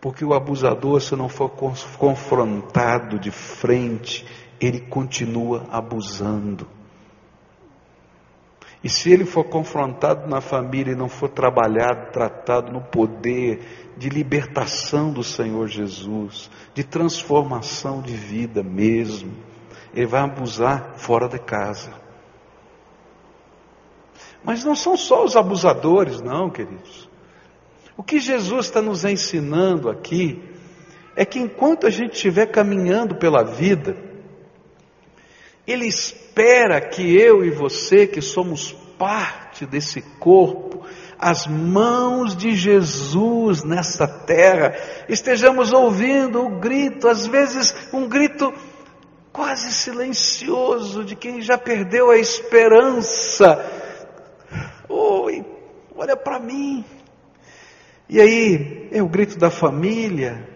Porque 0.00 0.24
o 0.24 0.34
abusador, 0.34 1.00
se 1.00 1.14
não 1.14 1.28
for 1.28 1.48
confrontado 1.96 3.20
de 3.20 3.30
frente, 3.30 4.26
ele 4.60 4.80
continua 4.80 5.64
abusando. 5.70 6.66
E 8.82 8.88
se 8.88 9.12
ele 9.12 9.24
for 9.24 9.44
confrontado 9.44 10.28
na 10.28 10.40
família 10.40 10.92
e 10.92 10.96
não 10.96 11.08
for 11.08 11.28
trabalhado, 11.28 12.10
tratado 12.10 12.72
no 12.72 12.80
poder 12.80 13.92
de 13.96 14.08
libertação 14.08 15.12
do 15.12 15.22
Senhor 15.22 15.68
Jesus, 15.68 16.50
de 16.74 16.82
transformação 16.82 18.02
de 18.02 18.12
vida 18.12 18.60
mesmo, 18.60 19.32
ele 19.94 20.06
vai 20.06 20.22
abusar 20.22 20.94
fora 20.96 21.28
de 21.28 21.38
casa. 21.38 22.01
Mas 24.44 24.64
não 24.64 24.74
são 24.74 24.96
só 24.96 25.24
os 25.24 25.36
abusadores, 25.36 26.20
não, 26.20 26.50
queridos. 26.50 27.08
O 27.96 28.02
que 28.02 28.18
Jesus 28.18 28.66
está 28.66 28.80
nos 28.80 29.04
ensinando 29.04 29.88
aqui 29.88 30.42
é 31.14 31.24
que 31.24 31.38
enquanto 31.38 31.86
a 31.86 31.90
gente 31.90 32.14
estiver 32.14 32.46
caminhando 32.46 33.16
pela 33.16 33.44
vida, 33.44 33.96
Ele 35.66 35.86
espera 35.86 36.80
que 36.80 37.16
eu 37.16 37.44
e 37.44 37.50
você, 37.50 38.06
que 38.06 38.20
somos 38.20 38.72
parte 38.98 39.66
desse 39.66 40.00
corpo, 40.18 40.84
as 41.18 41.46
mãos 41.46 42.36
de 42.36 42.54
Jesus 42.54 43.62
nessa 43.62 44.08
terra, 44.08 44.74
estejamos 45.08 45.72
ouvindo 45.72 46.44
o 46.44 46.58
grito, 46.58 47.06
às 47.06 47.26
vezes 47.26 47.74
um 47.92 48.08
grito 48.08 48.52
quase 49.32 49.72
silencioso 49.72 51.04
de 51.04 51.14
quem 51.14 51.40
já 51.40 51.56
perdeu 51.56 52.10
a 52.10 52.18
esperança. 52.18 53.81
Oi, 55.14 55.44
olha 55.94 56.16
para 56.16 56.38
mim. 56.38 56.82
E 58.08 58.18
aí 58.18 58.88
é 58.90 59.02
o 59.02 59.08
grito 59.08 59.38
da 59.38 59.50
família, 59.50 60.48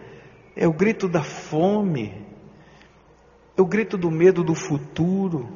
é 0.57 0.67
o 0.67 0.73
grito 0.73 1.07
da 1.07 1.23
fome, 1.23 2.27
é 3.55 3.61
o 3.61 3.67
grito 3.67 3.99
do 3.99 4.11
medo 4.11 4.43
do 4.43 4.55
futuro, 4.55 5.47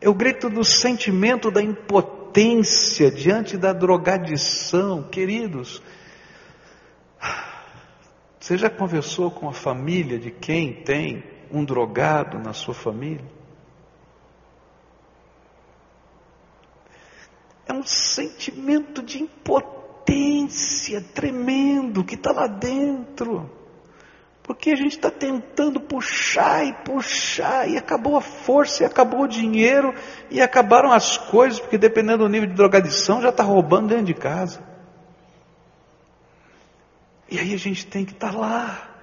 é 0.00 0.08
o 0.08 0.14
grito 0.14 0.48
do 0.48 0.62
sentimento 0.62 1.50
da 1.50 1.60
impotência 1.60 3.10
diante 3.10 3.56
da 3.56 3.72
drogadição. 3.72 5.02
Queridos, 5.02 5.82
você 8.38 8.56
já 8.56 8.70
conversou 8.70 9.32
com 9.32 9.48
a 9.48 9.52
família 9.52 10.16
de 10.16 10.30
quem 10.30 10.72
tem 10.72 11.24
um 11.50 11.64
drogado 11.64 12.38
na 12.38 12.52
sua 12.52 12.74
família? 12.74 13.35
É 17.66 17.72
um 17.72 17.82
sentimento 17.82 19.02
de 19.02 19.22
impotência 19.22 21.00
tremendo 21.14 22.04
que 22.04 22.14
está 22.14 22.32
lá 22.32 22.46
dentro. 22.46 23.50
Porque 24.42 24.70
a 24.70 24.76
gente 24.76 24.92
está 24.92 25.10
tentando 25.10 25.80
puxar 25.80 26.64
e 26.64 26.72
puxar, 26.84 27.68
e 27.68 27.76
acabou 27.76 28.16
a 28.16 28.20
força, 28.20 28.84
e 28.84 28.86
acabou 28.86 29.22
o 29.22 29.28
dinheiro, 29.28 29.92
e 30.30 30.40
acabaram 30.40 30.92
as 30.92 31.18
coisas, 31.18 31.58
porque 31.58 31.76
dependendo 31.76 32.18
do 32.18 32.28
nível 32.28 32.48
de 32.48 32.54
drogadição, 32.54 33.20
já 33.20 33.30
está 33.30 33.42
roubando 33.42 33.88
dentro 33.88 34.04
de 34.04 34.14
casa. 34.14 34.62
E 37.28 37.40
aí 37.40 37.52
a 37.52 37.58
gente 37.58 37.84
tem 37.86 38.04
que 38.04 38.12
estar 38.12 38.32
tá 38.32 38.38
lá, 38.38 38.95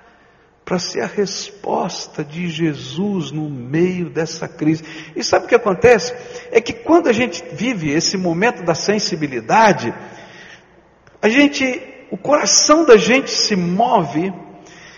para 0.65 0.79
ser 0.79 1.01
a 1.01 1.07
resposta 1.07 2.23
de 2.23 2.47
Jesus 2.49 3.31
no 3.31 3.49
meio 3.49 4.09
dessa 4.09 4.47
crise. 4.47 4.83
E 5.15 5.23
sabe 5.23 5.45
o 5.45 5.49
que 5.49 5.55
acontece? 5.55 6.13
É 6.51 6.61
que 6.61 6.73
quando 6.73 7.07
a 7.07 7.13
gente 7.13 7.43
vive 7.53 7.91
esse 7.91 8.17
momento 8.17 8.63
da 8.63 8.73
sensibilidade, 8.73 9.93
a 11.21 11.27
gente, 11.27 11.81
o 12.11 12.17
coração 12.17 12.85
da 12.85 12.97
gente 12.97 13.31
se 13.31 13.55
move 13.55 14.31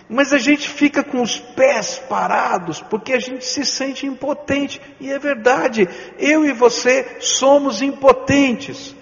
mas 0.08 0.34
a 0.34 0.38
gente 0.38 0.70
fica 0.70 1.04
com 1.04 1.22
os 1.22 1.40
pés 1.40 1.98
parados 2.08 2.82
porque 2.82 3.14
a 3.14 3.20
gente 3.20 3.44
se 3.44 3.66
sente 3.66 4.06
impotente. 4.06 4.80
E 5.00 5.12
é 5.12 5.18
verdade, 5.18 5.88
eu 6.20 6.46
e 6.46 6.54
você 6.54 7.18
somos 7.20 7.82
impotentes. 7.82 8.96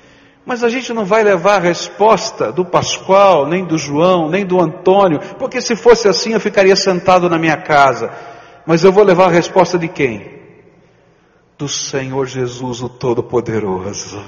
Mas 0.46 0.64
a 0.64 0.70
gente 0.70 0.92
não 0.92 1.06
vai 1.06 1.24
levar 1.24 1.56
a 1.56 1.60
resposta 1.60 2.52
do 2.52 2.66
Pascoal, 2.66 3.48
nem 3.48 3.64
do 3.64 3.78
João, 3.78 4.30
nem 4.30 4.46
do 4.46 4.60
Antônio, 4.60 5.20
porque 5.40 5.62
se 5.62 5.76
fosse 5.76 6.08
assim 6.08 6.34
eu 6.34 6.40
ficaria 6.40 6.76
sentado 6.76 7.30
na 7.30 7.40
minha 7.40 7.58
casa. 7.58 8.12
Mas 8.66 8.84
eu 8.84 8.92
vou 8.92 9.04
levar 9.04 9.28
a 9.28 9.32
resposta 9.32 9.78
de 9.78 9.88
quem? 9.88 10.42
Do 11.58 11.68
Senhor 11.70 12.26
Jesus, 12.26 12.82
o 12.82 12.90
Todo-Poderoso. 12.90 14.22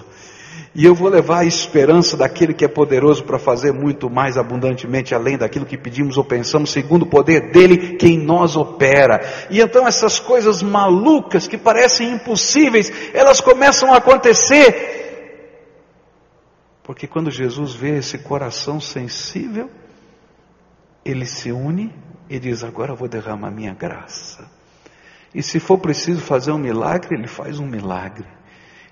E 0.74 0.86
eu 0.86 0.94
vou 0.94 1.08
levar 1.08 1.40
a 1.40 1.46
esperança 1.46 2.18
daquele 2.18 2.54
que 2.54 2.66
é 2.66 2.68
poderoso 2.68 3.24
para 3.24 3.40
fazer 3.40 3.72
muito 3.72 4.10
mais 4.10 4.38
abundantemente 4.38 5.16
além 5.16 5.38
daquilo 5.38 5.66
que 5.66 5.78
pedimos 5.78 6.18
ou 6.18 6.24
pensamos, 6.24 6.70
segundo 6.70 7.04
o 7.04 7.10
poder 7.10 7.50
dele 7.52 7.96
que 7.96 8.08
em 8.08 8.18
nós 8.18 8.58
opera. 8.58 9.22
E 9.50 9.62
então 9.62 9.88
essas 9.88 10.20
coisas 10.20 10.62
malucas 10.62 11.48
que 11.48 11.58
parecem 11.58 12.12
impossíveis, 12.12 12.92
elas 13.14 13.40
começam 13.40 13.94
a 13.94 13.98
acontecer. 13.98 15.05
Porque 16.86 17.08
quando 17.08 17.32
Jesus 17.32 17.74
vê 17.74 17.98
esse 17.98 18.20
coração 18.20 18.80
sensível, 18.80 19.72
ele 21.04 21.26
se 21.26 21.52
une 21.52 21.92
e 22.30 22.38
diz: 22.40 22.64
Agora 22.64 22.92
eu 22.92 22.96
vou 22.96 23.08
derramar 23.08 23.50
minha 23.50 23.74
graça. 23.74 24.48
E 25.34 25.42
se 25.42 25.60
for 25.60 25.80
preciso 25.80 26.22
fazer 26.22 26.52
um 26.52 26.60
milagre, 26.60 27.18
ele 27.18 27.28
faz 27.28 27.60
um 27.60 27.66
milagre. 27.66 28.28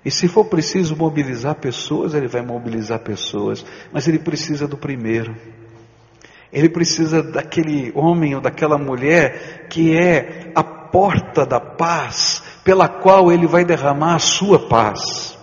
E 0.04 0.10
se 0.10 0.26
for 0.26 0.44
preciso 0.46 0.96
mobilizar 0.96 1.54
pessoas, 1.54 2.14
ele 2.14 2.26
vai 2.26 2.42
mobilizar 2.42 2.98
pessoas, 2.98 3.64
mas 3.92 4.06
ele 4.08 4.18
precisa 4.18 4.66
do 4.66 4.76
primeiro. 4.76 5.34
Ele 6.52 6.68
precisa 6.68 7.22
daquele 7.22 7.92
homem 7.94 8.34
ou 8.34 8.40
daquela 8.40 8.76
mulher 8.76 9.68
que 9.68 9.96
é 9.96 10.52
a 10.54 10.62
porta 10.62 11.46
da 11.46 11.60
paz, 11.60 12.42
pela 12.64 12.88
qual 12.88 13.32
ele 13.32 13.46
vai 13.46 13.64
derramar 13.64 14.16
a 14.16 14.18
sua 14.18 14.68
paz. 14.68 15.38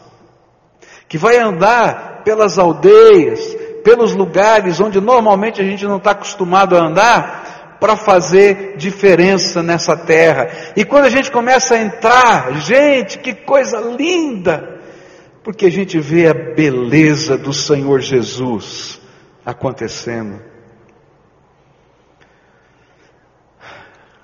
Que 1.08 1.18
vai 1.18 1.38
andar 1.38 2.11
pelas 2.24 2.58
aldeias, 2.58 3.40
pelos 3.84 4.14
lugares 4.14 4.80
onde 4.80 5.02
normalmente 5.02 5.62
a 5.62 5.64
gente 5.64 5.86
não 5.86 5.98
está 5.98 6.12
acostumado 6.12 6.78
a 6.78 6.82
andar, 6.82 7.42
para 7.82 7.98
fazer 7.98 8.78
diferença 8.78 9.64
nessa 9.64 9.98
terra. 9.98 10.50
E 10.78 10.86
quando 10.86 11.06
a 11.06 11.10
gente 11.10 11.32
começa 11.32 11.74
a 11.74 11.82
entrar, 11.82 12.54
gente, 12.62 13.18
que 13.18 13.34
coisa 13.34 13.80
linda! 13.80 14.80
Porque 15.44 15.66
a 15.66 15.72
gente 15.72 16.00
vê 16.00 16.28
a 16.28 16.54
beleza 16.54 17.36
do 17.36 17.52
Senhor 17.52 18.00
Jesus 18.00 19.02
acontecendo. 19.44 20.40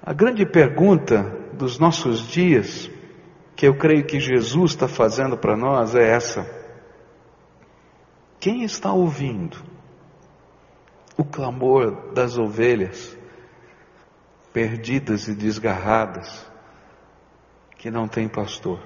A 0.04 0.14
grande 0.14 0.46
pergunta 0.46 1.24
dos 1.54 1.80
nossos 1.80 2.28
dias, 2.28 2.88
que 3.56 3.68
eu 3.68 3.76
creio 3.76 4.06
que 4.06 4.20
Jesus 4.20 4.72
está 4.72 4.88
fazendo 4.88 5.36
para 5.36 5.58
nós, 5.58 5.96
é 5.96 6.08
essa: 6.08 6.48
quem 8.48 8.64
está 8.64 8.94
ouvindo 8.94 9.62
o 11.18 11.26
clamor 11.26 12.14
das 12.14 12.38
ovelhas? 12.38 13.18
perdidas 14.54 15.28
e 15.28 15.34
desgarradas, 15.36 16.50
que 17.78 17.92
não 17.92 18.08
têm 18.08 18.30
pastor. 18.30 18.82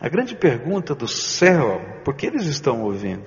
A 0.00 0.08
grande 0.08 0.34
pergunta 0.34 0.92
do 0.94 1.08
céu, 1.08 1.80
porque 2.04 2.26
eles 2.26 2.44
estão 2.44 2.82
ouvindo, 2.82 3.24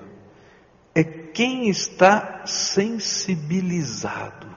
é 0.94 1.04
quem 1.04 1.70
está 1.70 2.46
sensibilizado. 2.46 4.53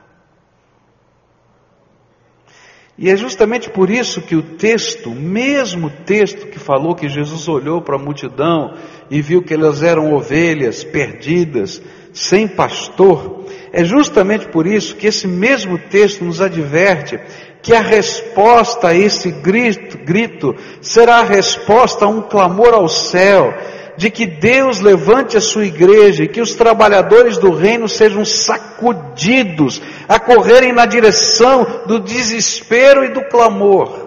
E 2.99 3.11
é 3.11 3.17
justamente 3.17 3.69
por 3.69 3.91
isso 3.91 4.23
que 4.23 4.35
o 4.35 4.43
texto, 4.43 5.11
mesmo 5.11 5.91
texto 5.91 6.47
que 6.47 6.59
falou 6.59 6.95
que 6.95 7.09
Jesus 7.09 7.47
olhou 7.47 7.83
para 7.83 7.97
a 7.97 8.03
multidão 8.03 8.75
e 9.11 9.21
viu 9.21 9.43
que 9.43 9.53
elas 9.53 9.83
eram 9.83 10.15
ovelhas 10.15 10.83
perdidas, 10.83 11.83
sem 12.15 12.49
pastor, 12.49 13.45
é 13.71 13.85
justamente 13.85 14.49
por 14.49 14.67
isso 14.67 14.97
que 14.97 15.07
esse 15.07 15.29
mesmo 15.29 15.79
texto 15.79 16.25
nos 16.25 16.41
adverte 16.41 17.21
que 17.63 17.75
a 17.75 17.83
resposta 17.83 18.89
a 18.89 18.95
esse 18.95 19.31
grito, 19.31 19.99
grito 19.99 20.55
será 20.81 21.17
a 21.17 21.25
resposta 21.25 22.07
a 22.07 22.09
um 22.09 22.23
clamor 22.23 22.73
ao 22.73 22.89
céu, 22.89 23.53
de 23.97 24.11
que 24.11 24.27
Deus 24.27 24.81
levante 24.81 25.37
a 25.37 25.41
sua 25.41 25.65
igreja 25.65 26.25
e 26.25 26.29
que 26.29 26.41
os 26.41 26.55
trabalhadores 26.55 27.39
do 27.39 27.51
reino 27.51 27.89
sejam 27.89 28.25
sacudidos 28.25 29.81
a 30.09 30.19
correrem 30.19 30.73
na 30.73 30.87
direção 30.87 31.85
do 31.87 31.99
desespero 31.99 33.05
e 33.05 33.09
do 33.09 33.23
clamor. 33.23 34.07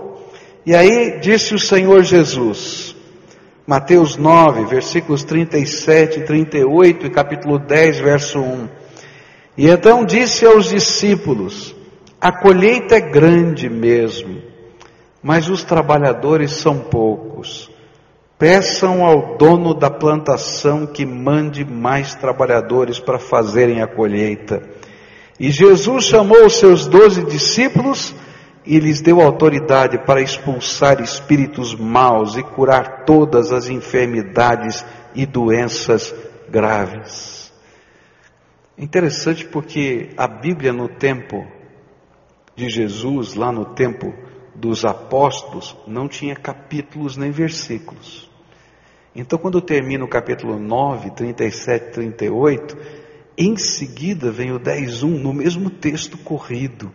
E 0.65 0.75
aí 0.75 1.19
disse 1.19 1.55
o 1.55 1.59
Senhor 1.59 2.03
Jesus, 2.03 2.95
Mateus 3.65 4.17
9, 4.17 4.65
versículos 4.65 5.23
37 5.23 6.19
e 6.19 6.23
38 6.23 7.07
e 7.07 7.09
capítulo 7.09 7.57
10, 7.57 7.99
verso 7.99 8.39
1. 8.39 8.69
E 9.57 9.67
então 9.67 10.05
disse 10.05 10.45
aos 10.45 10.69
discípulos: 10.69 11.75
A 12.21 12.31
colheita 12.31 12.95
é 12.95 13.01
grande 13.01 13.69
mesmo, 13.69 14.41
mas 15.21 15.49
os 15.49 15.63
trabalhadores 15.63 16.51
são 16.51 16.79
poucos. 16.79 17.71
Peçam 18.39 19.03
ao 19.05 19.35
dono 19.35 19.73
da 19.73 19.89
plantação 19.89 20.87
que 20.87 21.05
mande 21.05 21.65
mais 21.65 22.15
trabalhadores 22.15 22.97
para 22.97 23.19
fazerem 23.19 23.81
a 23.81 23.87
colheita. 23.87 24.63
E 25.37 25.51
Jesus 25.51 26.05
chamou 26.05 26.45
os 26.45 26.53
seus 26.53 26.87
doze 26.87 27.21
discípulos 27.25 28.15
e 28.65 28.79
lhes 28.79 29.01
deu 29.01 29.19
autoridade 29.19 29.97
para 30.05 30.21
expulsar 30.21 31.01
espíritos 31.01 31.75
maus 31.75 32.37
e 32.37 32.43
curar 32.43 33.03
todas 33.03 33.51
as 33.51 33.67
enfermidades 33.67 34.85
e 35.13 35.25
doenças 35.25 36.15
graves. 36.49 37.51
Interessante 38.77 39.43
porque 39.43 40.11
a 40.15 40.29
Bíblia 40.29 40.71
no 40.71 40.87
tempo 40.87 41.45
de 42.55 42.69
Jesus, 42.69 43.35
lá 43.35 43.51
no 43.51 43.65
tempo 43.65 44.13
dos 44.55 44.85
apóstolos, 44.85 45.75
não 45.85 46.07
tinha 46.07 46.37
capítulos 46.37 47.17
nem 47.17 47.31
versículos. 47.31 48.28
Então, 49.19 49.37
quando 49.37 49.59
termina 49.59 50.05
o 50.05 50.07
capítulo 50.07 50.57
9, 50.57 51.11
37, 51.11 51.91
38, 51.91 52.77
em 53.37 53.57
seguida 53.57 54.31
vem 54.31 54.53
o 54.53 54.57
10, 54.57 55.03
1, 55.03 55.09
no 55.09 55.33
mesmo 55.33 55.69
texto 55.69 56.17
corrido. 56.17 56.89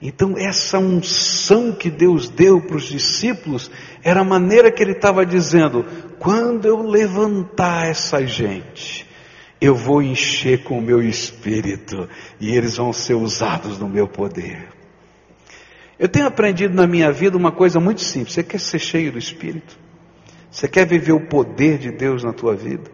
Então, 0.00 0.34
essa 0.36 0.78
unção 0.78 1.72
que 1.72 1.90
Deus 1.90 2.28
deu 2.28 2.60
para 2.60 2.76
os 2.76 2.84
discípulos 2.84 3.70
era 4.02 4.20
a 4.20 4.24
maneira 4.24 4.70
que 4.70 4.82
ele 4.82 4.92
estava 4.92 5.24
dizendo: 5.24 5.86
quando 6.18 6.66
eu 6.66 6.82
levantar 6.82 7.88
essa 7.88 8.22
gente, 8.26 9.06
eu 9.58 9.74
vou 9.74 10.02
encher 10.02 10.64
com 10.64 10.78
o 10.78 10.82
meu 10.82 11.02
espírito 11.02 12.06
e 12.38 12.54
eles 12.54 12.76
vão 12.76 12.92
ser 12.92 13.14
usados 13.14 13.78
no 13.78 13.88
meu 13.88 14.06
poder. 14.06 14.68
Eu 15.98 16.08
tenho 16.08 16.26
aprendido 16.26 16.74
na 16.74 16.86
minha 16.86 17.10
vida 17.10 17.34
uma 17.34 17.50
coisa 17.50 17.80
muito 17.80 18.02
simples: 18.02 18.34
você 18.34 18.42
quer 18.42 18.60
ser 18.60 18.78
cheio 18.78 19.10
do 19.10 19.18
espírito? 19.18 19.80
Você 20.52 20.68
quer 20.68 20.86
viver 20.86 21.12
o 21.12 21.26
poder 21.28 21.78
de 21.78 21.90
Deus 21.90 22.22
na 22.22 22.30
tua 22.30 22.54
vida? 22.54 22.90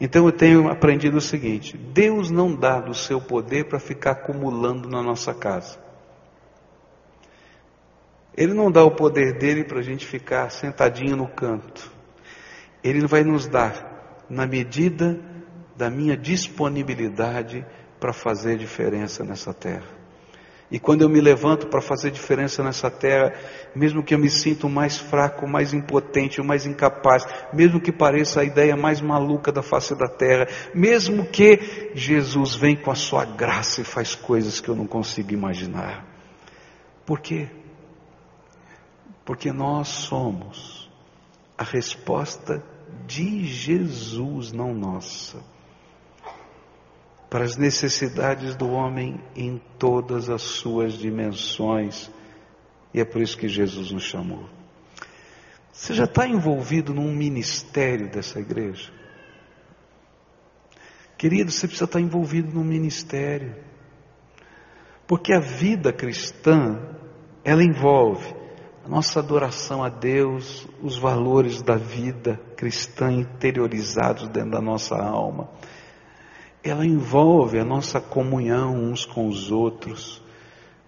Então 0.00 0.26
eu 0.26 0.32
tenho 0.32 0.68
aprendido 0.68 1.16
o 1.16 1.20
seguinte: 1.20 1.76
Deus 1.76 2.28
não 2.28 2.52
dá 2.52 2.80
do 2.80 2.92
seu 2.92 3.20
poder 3.20 3.68
para 3.68 3.78
ficar 3.78 4.10
acumulando 4.10 4.88
na 4.88 5.00
nossa 5.00 5.32
casa. 5.32 5.78
Ele 8.36 8.52
não 8.52 8.70
dá 8.70 8.84
o 8.84 8.90
poder 8.90 9.38
dele 9.38 9.62
para 9.62 9.78
a 9.78 9.82
gente 9.82 10.04
ficar 10.04 10.50
sentadinho 10.50 11.16
no 11.16 11.28
canto. 11.28 11.90
Ele 12.82 13.06
vai 13.06 13.22
nos 13.22 13.46
dar 13.46 14.24
na 14.28 14.44
medida 14.44 15.20
da 15.76 15.88
minha 15.88 16.16
disponibilidade 16.16 17.64
para 18.00 18.12
fazer 18.12 18.58
diferença 18.58 19.24
nessa 19.24 19.54
terra. 19.54 19.97
E 20.70 20.78
quando 20.78 21.00
eu 21.00 21.08
me 21.08 21.20
levanto 21.20 21.66
para 21.68 21.80
fazer 21.80 22.10
diferença 22.10 22.62
nessa 22.62 22.90
terra, 22.90 23.32
mesmo 23.74 24.02
que 24.02 24.14
eu 24.14 24.18
me 24.18 24.28
sinta 24.28 24.66
o 24.66 24.70
mais 24.70 24.98
fraco, 24.98 25.46
o 25.46 25.48
mais 25.48 25.72
impotente, 25.72 26.40
o 26.40 26.44
mais 26.44 26.66
incapaz, 26.66 27.26
mesmo 27.54 27.80
que 27.80 27.90
pareça 27.90 28.40
a 28.40 28.44
ideia 28.44 28.76
mais 28.76 29.00
maluca 29.00 29.50
da 29.50 29.62
face 29.62 29.94
da 29.94 30.08
terra, 30.08 30.46
mesmo 30.74 31.24
que 31.24 31.90
Jesus 31.94 32.54
vem 32.54 32.76
com 32.76 32.90
a 32.90 32.94
sua 32.94 33.24
graça 33.24 33.80
e 33.80 33.84
faz 33.84 34.14
coisas 34.14 34.60
que 34.60 34.68
eu 34.68 34.76
não 34.76 34.86
consigo 34.86 35.32
imaginar. 35.32 36.04
Por 37.06 37.20
quê? 37.20 37.48
Porque 39.24 39.50
nós 39.50 39.88
somos 39.88 40.90
a 41.56 41.64
resposta 41.64 42.62
de 43.06 43.46
Jesus, 43.46 44.52
não 44.52 44.74
nossa 44.74 45.38
para 47.30 47.44
as 47.44 47.56
necessidades 47.56 48.56
do 48.56 48.70
homem 48.70 49.20
em 49.36 49.60
todas 49.78 50.30
as 50.30 50.42
suas 50.42 50.94
dimensões. 50.94 52.10
E 52.92 53.00
é 53.00 53.04
por 53.04 53.20
isso 53.20 53.36
que 53.36 53.48
Jesus 53.48 53.92
nos 53.92 54.04
chamou. 54.04 54.48
Você 55.70 55.92
já 55.94 56.04
está 56.04 56.26
envolvido 56.26 56.94
num 56.94 57.14
ministério 57.14 58.10
dessa 58.10 58.40
igreja? 58.40 58.90
Querido, 61.16 61.50
você 61.50 61.66
precisa 61.66 61.84
estar 61.84 62.00
envolvido 62.00 62.54
num 62.54 62.64
ministério. 62.64 63.54
Porque 65.06 65.32
a 65.32 65.40
vida 65.40 65.92
cristã, 65.92 66.80
ela 67.44 67.62
envolve 67.62 68.34
a 68.84 68.88
nossa 68.88 69.18
adoração 69.18 69.84
a 69.84 69.88
Deus, 69.88 70.66
os 70.82 70.96
valores 70.96 71.60
da 71.60 71.76
vida 71.76 72.40
cristã 72.56 73.12
interiorizados 73.12 74.28
dentro 74.28 74.50
da 74.50 74.60
nossa 74.60 74.96
alma 74.96 75.48
ela 76.62 76.84
envolve 76.84 77.58
a 77.58 77.64
nossa 77.64 78.00
comunhão 78.00 78.74
uns 78.74 79.04
com 79.04 79.28
os 79.28 79.50
outros. 79.50 80.22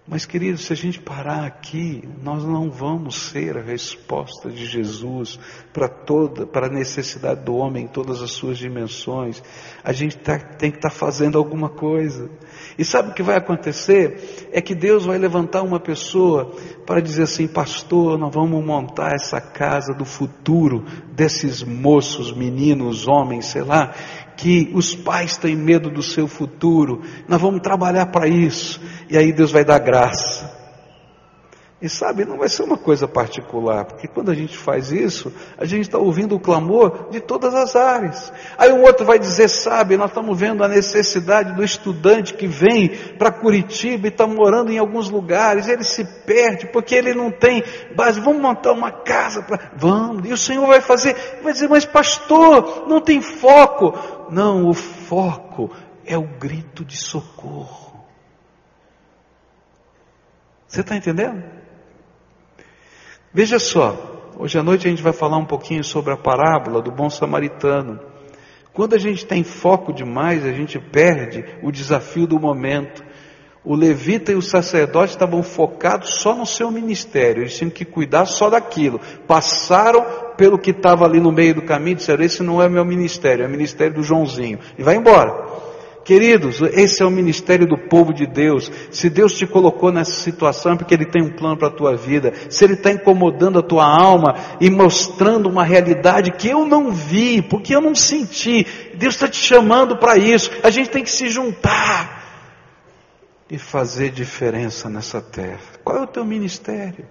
Mas, 0.07 0.25
queridos, 0.25 0.65
se 0.65 0.73
a 0.73 0.75
gente 0.75 0.99
parar 0.99 1.45
aqui, 1.45 2.03
nós 2.21 2.43
não 2.43 2.69
vamos 2.69 3.29
ser 3.29 3.55
a 3.55 3.61
resposta 3.61 4.49
de 4.49 4.65
Jesus 4.65 5.39
para 5.71 5.87
toda, 5.87 6.45
para 6.45 6.67
a 6.67 6.69
necessidade 6.69 7.45
do 7.45 7.55
homem 7.55 7.85
em 7.85 7.87
todas 7.87 8.21
as 8.21 8.31
suas 8.31 8.57
dimensões. 8.57 9.41
A 9.83 9.93
gente 9.93 10.17
tá, 10.17 10.37
tem 10.37 10.71
que 10.71 10.77
estar 10.77 10.89
tá 10.89 10.95
fazendo 10.95 11.37
alguma 11.37 11.69
coisa. 11.69 12.29
E 12.77 12.83
sabe 12.83 13.11
o 13.11 13.13
que 13.13 13.23
vai 13.23 13.37
acontecer? 13.37 14.49
É 14.51 14.59
que 14.59 14.73
Deus 14.73 15.05
vai 15.05 15.17
levantar 15.19 15.61
uma 15.61 15.79
pessoa 15.79 16.51
para 16.85 16.99
dizer 16.99 17.23
assim, 17.23 17.47
pastor, 17.47 18.17
nós 18.17 18.33
vamos 18.33 18.65
montar 18.65 19.13
essa 19.13 19.39
casa 19.39 19.93
do 19.93 20.03
futuro 20.03 20.83
desses 21.13 21.63
moços, 21.63 22.33
meninos, 22.33 23.07
homens, 23.07 23.45
sei 23.45 23.63
lá, 23.63 23.93
que 24.41 24.71
os 24.73 24.95
pais 24.95 25.37
têm 25.37 25.55
medo 25.55 25.87
do 25.87 26.01
seu 26.01 26.27
futuro. 26.27 27.03
Nós 27.27 27.39
vamos 27.39 27.61
trabalhar 27.61 28.07
para 28.07 28.27
isso. 28.27 28.81
E 29.07 29.15
aí 29.15 29.31
Deus 29.31 29.51
vai 29.51 29.63
dar 29.63 29.77
graça. 29.77 30.59
E 31.79 31.89
sabe, 31.89 32.25
não 32.25 32.37
vai 32.37 32.47
ser 32.47 32.61
uma 32.61 32.77
coisa 32.77 33.07
particular, 33.07 33.85
porque 33.85 34.07
quando 34.07 34.29
a 34.29 34.35
gente 34.35 34.55
faz 34.55 34.91
isso, 34.91 35.33
a 35.57 35.65
gente 35.65 35.81
está 35.81 35.97
ouvindo 35.97 36.35
o 36.35 36.39
clamor 36.39 37.09
de 37.09 37.19
todas 37.19 37.55
as 37.55 37.75
áreas. 37.75 38.31
Aí 38.55 38.71
um 38.71 38.83
outro 38.83 39.03
vai 39.03 39.17
dizer, 39.17 39.47
sabe, 39.47 39.97
nós 39.97 40.11
estamos 40.11 40.39
vendo 40.39 40.63
a 40.63 40.67
necessidade 40.67 41.55
do 41.55 41.63
estudante 41.63 42.35
que 42.35 42.45
vem 42.45 42.89
para 43.17 43.31
Curitiba 43.31 44.05
e 44.05 44.09
está 44.09 44.27
morando 44.27 44.71
em 44.71 44.77
alguns 44.77 45.09
lugares, 45.09 45.67
ele 45.67 45.83
se 45.83 46.03
perde 46.03 46.67
porque 46.67 46.93
ele 46.93 47.15
não 47.15 47.31
tem 47.31 47.63
base. 47.95 48.21
Vamos 48.21 48.43
montar 48.43 48.73
uma 48.73 48.91
casa 48.91 49.41
para. 49.41 49.71
Vamos, 49.75 50.29
e 50.29 50.33
o 50.33 50.37
Senhor 50.37 50.67
vai 50.67 50.81
fazer, 50.81 51.15
vai 51.41 51.51
dizer, 51.51 51.67
mas 51.67 51.83
pastor, 51.83 52.85
não 52.87 53.01
tem 53.01 53.23
foco. 53.23 54.20
Não, 54.31 54.69
o 54.69 54.73
foco 54.73 55.69
é 56.05 56.17
o 56.17 56.23
grito 56.23 56.85
de 56.85 56.95
socorro. 56.95 58.01
Você 60.65 60.79
está 60.79 60.95
entendendo? 60.95 61.43
Veja 63.33 63.59
só, 63.59 64.31
hoje 64.37 64.57
à 64.57 64.63
noite 64.63 64.87
a 64.87 64.89
gente 64.89 65.03
vai 65.03 65.11
falar 65.11 65.35
um 65.35 65.45
pouquinho 65.45 65.83
sobre 65.83 66.13
a 66.13 66.17
parábola 66.17 66.81
do 66.81 66.89
bom 66.89 67.09
samaritano. 67.09 67.99
Quando 68.71 68.95
a 68.95 68.97
gente 68.97 69.25
tem 69.25 69.43
foco 69.43 69.91
demais, 69.91 70.45
a 70.45 70.53
gente 70.53 70.79
perde 70.79 71.43
o 71.61 71.69
desafio 71.69 72.25
do 72.25 72.39
momento. 72.39 73.03
O 73.63 73.75
levita 73.75 74.31
e 74.31 74.35
o 74.35 74.41
sacerdote 74.41 75.11
estavam 75.11 75.43
focados 75.43 76.19
só 76.19 76.33
no 76.33 76.47
seu 76.47 76.71
ministério, 76.71 77.43
eles 77.43 77.55
tinham 77.55 77.69
que 77.69 77.85
cuidar 77.85 78.25
só 78.25 78.49
daquilo. 78.49 78.99
Passaram 79.27 80.03
pelo 80.35 80.57
que 80.57 80.71
estava 80.71 81.05
ali 81.05 81.19
no 81.19 81.31
meio 81.31 81.53
do 81.53 81.61
caminho 81.61 81.93
e 81.93 81.95
disseram: 81.97 82.23
Esse 82.23 82.41
não 82.41 82.59
é 82.59 82.67
meu 82.67 82.83
ministério, 82.83 83.43
é 83.43 83.47
o 83.47 83.51
ministério 83.51 83.93
do 83.93 84.03
Joãozinho. 84.03 84.57
E 84.79 84.83
vai 84.83 84.95
embora. 84.95 85.61
Queridos, 86.03 86.59
esse 86.73 87.03
é 87.03 87.05
o 87.05 87.11
ministério 87.11 87.67
do 87.67 87.77
povo 87.77 88.11
de 88.11 88.25
Deus. 88.25 88.71
Se 88.89 89.07
Deus 89.07 89.37
te 89.37 89.45
colocou 89.45 89.91
nessa 89.91 90.13
situação 90.13 90.73
é 90.73 90.75
porque 90.75 90.95
Ele 90.95 91.05
tem 91.05 91.21
um 91.21 91.29
plano 91.29 91.55
para 91.55 91.67
a 91.67 91.71
tua 91.71 91.95
vida. 91.95 92.33
Se 92.49 92.65
Ele 92.65 92.73
está 92.73 92.91
incomodando 92.91 93.59
a 93.59 93.61
tua 93.61 93.85
alma 93.85 94.33
e 94.59 94.71
mostrando 94.71 95.47
uma 95.47 95.63
realidade 95.63 96.31
que 96.31 96.49
eu 96.49 96.65
não 96.65 96.91
vi, 96.91 97.43
porque 97.43 97.75
eu 97.75 97.81
não 97.81 97.93
senti, 97.93 98.65
Deus 98.95 99.13
está 99.13 99.27
te 99.27 99.37
chamando 99.37 99.97
para 99.97 100.17
isso. 100.17 100.49
A 100.63 100.71
gente 100.71 100.89
tem 100.89 101.03
que 101.03 101.11
se 101.11 101.29
juntar 101.29 102.21
e 103.51 103.57
fazer 103.59 104.11
diferença 104.11 104.89
nessa 104.89 105.21
terra. 105.21 105.59
Qual 105.83 105.97
é 105.97 106.01
o 106.01 106.07
teu 106.07 106.23
ministério? 106.23 107.05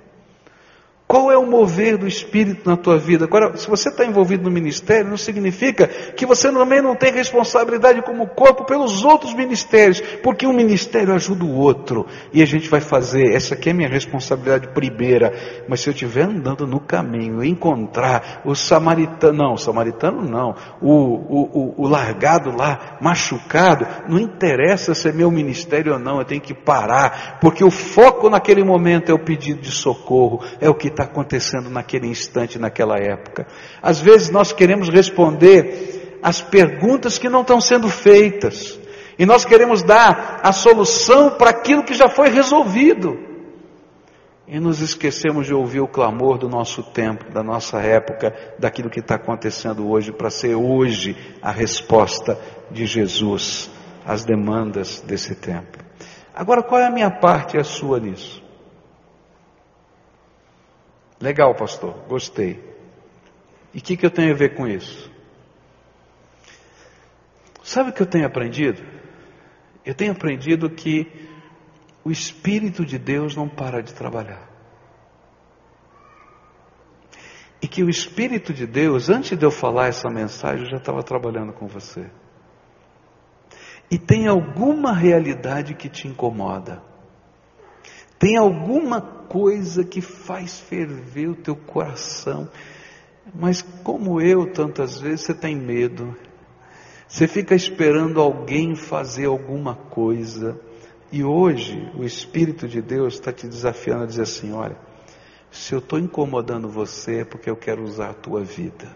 Qual 1.10 1.28
é 1.32 1.36
o 1.36 1.44
mover 1.44 1.98
do 1.98 2.06
Espírito 2.06 2.70
na 2.70 2.76
tua 2.76 2.96
vida? 2.96 3.24
Agora, 3.24 3.56
se 3.56 3.68
você 3.68 3.88
está 3.88 4.06
envolvido 4.06 4.44
no 4.44 4.50
ministério, 4.50 5.10
não 5.10 5.16
significa 5.16 5.88
que 5.88 6.24
você 6.24 6.52
também 6.52 6.80
não 6.80 6.94
tem 6.94 7.12
responsabilidade 7.12 8.00
como 8.02 8.28
corpo 8.28 8.64
pelos 8.64 9.02
outros 9.02 9.34
ministérios, 9.34 10.00
porque 10.22 10.46
um 10.46 10.52
ministério 10.52 11.12
ajuda 11.12 11.44
o 11.44 11.56
outro, 11.56 12.06
e 12.32 12.40
a 12.40 12.46
gente 12.46 12.68
vai 12.68 12.80
fazer, 12.80 13.34
essa 13.34 13.54
aqui 13.54 13.70
é 13.70 13.72
a 13.72 13.74
minha 13.74 13.88
responsabilidade 13.88 14.68
primeira, 14.68 15.34
mas 15.68 15.80
se 15.80 15.88
eu 15.88 15.92
estiver 15.92 16.26
andando 16.26 16.64
no 16.64 16.78
caminho 16.78 17.42
encontrar 17.42 18.42
o 18.44 18.54
samaritano, 18.54 19.36
não, 19.36 19.54
o 19.54 19.58
samaritano 19.58 20.22
não, 20.22 20.54
o, 20.80 20.92
o, 20.92 21.50
o, 21.52 21.74
o 21.76 21.88
largado 21.88 22.56
lá, 22.56 22.98
machucado, 23.00 23.84
não 24.08 24.16
interessa 24.16 24.94
se 24.94 25.08
é 25.08 25.12
meu 25.12 25.28
ministério 25.28 25.94
ou 25.94 25.98
não, 25.98 26.20
eu 26.20 26.24
tenho 26.24 26.40
que 26.40 26.54
parar, 26.54 27.40
porque 27.40 27.64
o 27.64 27.70
foco 27.70 28.30
naquele 28.30 28.62
momento 28.62 29.10
é 29.10 29.12
o 29.12 29.18
pedido 29.18 29.60
de 29.60 29.72
socorro, 29.72 30.40
é 30.60 30.70
o 30.70 30.74
que 30.74 30.86
está 30.99 30.99
acontecendo 31.04 31.70
naquele 31.70 32.06
instante, 32.06 32.58
naquela 32.58 32.96
época. 32.96 33.46
Às 33.82 34.00
vezes 34.00 34.30
nós 34.30 34.52
queremos 34.52 34.88
responder 34.88 36.18
as 36.22 36.40
perguntas 36.40 37.18
que 37.18 37.28
não 37.28 37.40
estão 37.40 37.60
sendo 37.60 37.88
feitas, 37.88 38.78
e 39.18 39.26
nós 39.26 39.44
queremos 39.44 39.82
dar 39.82 40.40
a 40.42 40.52
solução 40.52 41.30
para 41.30 41.50
aquilo 41.50 41.84
que 41.84 41.94
já 41.94 42.08
foi 42.08 42.30
resolvido. 42.30 43.18
E 44.48 44.58
nos 44.58 44.80
esquecemos 44.80 45.46
de 45.46 45.54
ouvir 45.54 45.80
o 45.80 45.86
clamor 45.86 46.38
do 46.38 46.48
nosso 46.48 46.82
tempo, 46.82 47.30
da 47.30 47.42
nossa 47.42 47.78
época, 47.80 48.34
daquilo 48.58 48.90
que 48.90 48.98
está 48.98 49.14
acontecendo 49.14 49.88
hoje, 49.88 50.10
para 50.10 50.30
ser 50.30 50.54
hoje 50.54 51.16
a 51.40 51.52
resposta 51.52 52.38
de 52.70 52.84
Jesus 52.86 53.70
às 54.04 54.24
demandas 54.24 55.00
desse 55.06 55.34
tempo. 55.34 55.78
Agora, 56.34 56.62
qual 56.62 56.80
é 56.80 56.86
a 56.86 56.90
minha 56.90 57.10
parte 57.10 57.56
e 57.56 57.60
a 57.60 57.64
sua 57.64 58.00
nisso? 58.00 58.42
Legal, 61.20 61.54
pastor, 61.54 61.92
gostei. 62.08 62.64
E 63.74 63.78
o 63.78 63.82
que, 63.82 63.96
que 63.96 64.06
eu 64.06 64.10
tenho 64.10 64.32
a 64.32 64.36
ver 64.36 64.54
com 64.54 64.66
isso? 64.66 65.10
Sabe 67.62 67.90
o 67.90 67.92
que 67.92 68.00
eu 68.00 68.06
tenho 68.06 68.26
aprendido? 68.26 68.82
Eu 69.84 69.94
tenho 69.94 70.12
aprendido 70.12 70.70
que 70.70 71.28
o 72.02 72.10
Espírito 72.10 72.84
de 72.84 72.98
Deus 72.98 73.36
não 73.36 73.48
para 73.48 73.82
de 73.82 73.94
trabalhar. 73.94 74.48
E 77.62 77.68
que 77.68 77.84
o 77.84 77.90
Espírito 77.90 78.54
de 78.54 78.66
Deus, 78.66 79.10
antes 79.10 79.36
de 79.36 79.44
eu 79.44 79.50
falar 79.50 79.88
essa 79.88 80.08
mensagem, 80.08 80.70
já 80.70 80.78
estava 80.78 81.02
trabalhando 81.02 81.52
com 81.52 81.66
você. 81.66 82.10
E 83.90 83.98
tem 83.98 84.26
alguma 84.26 84.94
realidade 84.94 85.74
que 85.74 85.90
te 85.90 86.08
incomoda. 86.08 86.89
Tem 88.20 88.36
alguma 88.36 89.00
coisa 89.00 89.82
que 89.82 90.02
faz 90.02 90.60
ferver 90.60 91.30
o 91.30 91.34
teu 91.34 91.56
coração, 91.56 92.46
mas 93.34 93.62
como 93.82 94.20
eu, 94.20 94.52
tantas 94.52 95.00
vezes 95.00 95.22
você 95.22 95.32
tem 95.32 95.56
medo. 95.56 96.14
Você 97.08 97.26
fica 97.26 97.54
esperando 97.54 98.20
alguém 98.20 98.76
fazer 98.76 99.24
alguma 99.24 99.74
coisa. 99.74 100.60
E 101.10 101.24
hoje 101.24 101.90
o 101.96 102.04
Espírito 102.04 102.68
de 102.68 102.82
Deus 102.82 103.14
está 103.14 103.32
te 103.32 103.48
desafiando 103.48 104.02
a 104.02 104.06
dizer 104.06 104.22
assim: 104.22 104.52
olha, 104.52 104.76
se 105.50 105.74
eu 105.74 105.78
estou 105.78 105.98
incomodando 105.98 106.68
você 106.68 107.20
é 107.20 107.24
porque 107.24 107.48
eu 107.48 107.56
quero 107.56 107.82
usar 107.82 108.10
a 108.10 108.14
tua 108.14 108.44
vida. 108.44 108.94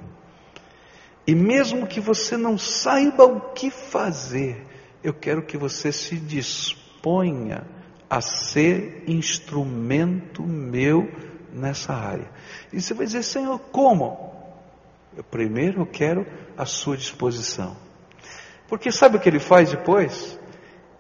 E 1.27 1.35
mesmo 1.35 1.87
que 1.87 1.99
você 1.99 2.37
não 2.37 2.59
saiba 2.59 3.25
o 3.25 3.41
que 3.53 3.71
fazer, 3.71 4.67
eu 5.03 5.15
quero 5.15 5.47
que 5.47 5.57
você 5.57 5.91
se 5.91 6.17
disponha 6.17 7.67
a 8.14 8.20
ser 8.20 9.03
instrumento 9.09 10.44
meu 10.44 11.11
nessa 11.53 11.92
área. 11.92 12.31
E 12.72 12.81
você 12.81 12.94
vai 12.94 13.07
dizer, 13.07 13.24
Senhor, 13.24 13.59
como? 13.59 14.33
Eu, 15.16 15.24
primeiro 15.24 15.83
eu 15.83 15.87
quero 15.87 16.24
a 16.57 16.64
sua 16.64 16.96
disposição. 16.96 17.77
Porque 18.68 18.92
sabe 18.92 19.16
o 19.16 19.20
que 19.20 19.29
ele 19.29 19.40
faz 19.40 19.72
depois? 19.72 20.38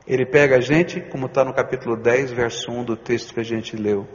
Ele 0.04 0.26
pega 0.26 0.56
a 0.56 0.60
gente, 0.60 1.00
como 1.02 1.26
está 1.26 1.44
no 1.44 1.54
capítulo 1.54 1.96
10, 1.96 2.32
verso 2.32 2.72
1 2.72 2.82
do 2.82 2.96
texto 2.96 3.32
que 3.32 3.38
a 3.38 3.44
gente 3.44 3.76
leu. 3.76 4.08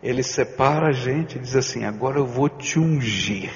Ele 0.00 0.22
separa 0.22 0.90
a 0.90 0.92
gente 0.92 1.38
e 1.38 1.40
diz 1.40 1.56
assim: 1.56 1.84
agora 1.84 2.20
eu 2.20 2.26
vou 2.26 2.48
te 2.48 2.78
ungir. 2.78 3.50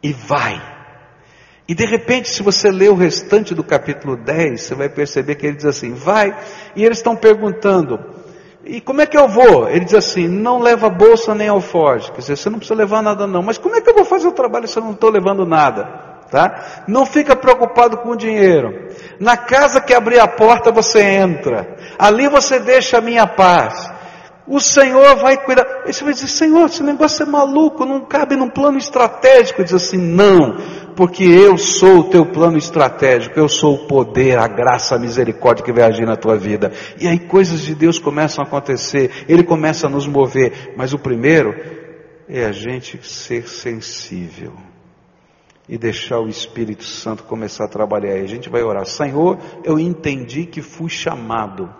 E 0.00 0.12
vai. 0.12 0.79
E 1.70 1.74
de 1.74 1.84
repente, 1.84 2.28
se 2.28 2.42
você 2.42 2.68
ler 2.68 2.90
o 2.90 2.96
restante 2.96 3.54
do 3.54 3.62
capítulo 3.62 4.16
10, 4.16 4.60
você 4.60 4.74
vai 4.74 4.88
perceber 4.88 5.36
que 5.36 5.46
ele 5.46 5.54
diz 5.54 5.66
assim: 5.66 5.94
vai. 5.94 6.36
E 6.74 6.84
eles 6.84 6.98
estão 6.98 7.14
perguntando: 7.14 7.96
e 8.64 8.80
como 8.80 9.02
é 9.02 9.06
que 9.06 9.16
eu 9.16 9.28
vou? 9.28 9.68
Ele 9.68 9.84
diz 9.84 9.94
assim: 9.94 10.26
não 10.26 10.58
leva 10.58 10.90
bolsa 10.90 11.32
nem 11.32 11.46
alforge. 11.46 12.10
Quer 12.10 12.22
dizer, 12.22 12.36
você 12.36 12.50
não 12.50 12.58
precisa 12.58 12.76
levar 12.76 13.00
nada, 13.04 13.24
não. 13.24 13.40
Mas 13.40 13.56
como 13.56 13.76
é 13.76 13.80
que 13.80 13.88
eu 13.88 13.94
vou 13.94 14.04
fazer 14.04 14.26
o 14.26 14.32
trabalho 14.32 14.66
se 14.66 14.76
eu 14.80 14.82
não 14.82 14.90
estou 14.90 15.10
levando 15.10 15.46
nada? 15.46 15.84
Tá? 16.28 16.82
Não 16.88 17.06
fica 17.06 17.36
preocupado 17.36 17.98
com 17.98 18.10
o 18.10 18.16
dinheiro. 18.16 18.88
Na 19.20 19.36
casa 19.36 19.80
que 19.80 19.94
abrir 19.94 20.18
a 20.18 20.26
porta 20.26 20.72
você 20.72 21.00
entra. 21.00 21.76
Ali 21.96 22.26
você 22.26 22.58
deixa 22.58 22.98
a 22.98 23.00
minha 23.00 23.28
paz. 23.28 23.88
O 24.50 24.58
Senhor 24.58 25.14
vai 25.14 25.36
cuidar. 25.36 25.64
Aí 25.86 25.92
você 25.92 26.02
vai 26.02 26.12
dizer, 26.12 26.26
Senhor, 26.26 26.66
esse 26.66 26.82
negócio 26.82 27.22
é 27.22 27.26
maluco, 27.26 27.86
não 27.86 28.00
cabe 28.00 28.34
num 28.34 28.50
plano 28.50 28.78
estratégico. 28.78 29.62
Diz 29.62 29.74
assim, 29.74 29.96
não, 29.96 30.56
porque 30.96 31.22
eu 31.22 31.56
sou 31.56 32.00
o 32.00 32.04
teu 32.10 32.26
plano 32.26 32.58
estratégico, 32.58 33.38
eu 33.38 33.48
sou 33.48 33.76
o 33.76 33.86
poder, 33.86 34.36
a 34.36 34.48
graça, 34.48 34.96
a 34.96 34.98
misericórdia 34.98 35.64
que 35.64 35.72
vai 35.72 35.84
agir 35.84 36.04
na 36.04 36.16
tua 36.16 36.36
vida. 36.36 36.72
E 37.00 37.06
aí 37.06 37.20
coisas 37.20 37.60
de 37.60 37.76
Deus 37.76 38.00
começam 38.00 38.42
a 38.42 38.46
acontecer, 38.46 39.24
Ele 39.28 39.44
começa 39.44 39.86
a 39.86 39.90
nos 39.90 40.08
mover. 40.08 40.74
Mas 40.76 40.92
o 40.92 40.98
primeiro 40.98 41.54
é 42.28 42.44
a 42.44 42.50
gente 42.50 42.98
ser 43.06 43.48
sensível 43.48 44.54
e 45.68 45.78
deixar 45.78 46.18
o 46.18 46.28
Espírito 46.28 46.82
Santo 46.82 47.22
começar 47.22 47.66
a 47.66 47.68
trabalhar. 47.68 48.16
E 48.16 48.24
a 48.24 48.26
gente 48.26 48.50
vai 48.50 48.64
orar, 48.64 48.84
Senhor, 48.84 49.38
eu 49.62 49.78
entendi 49.78 50.44
que 50.44 50.60
fui 50.60 50.88
chamado, 50.88 51.72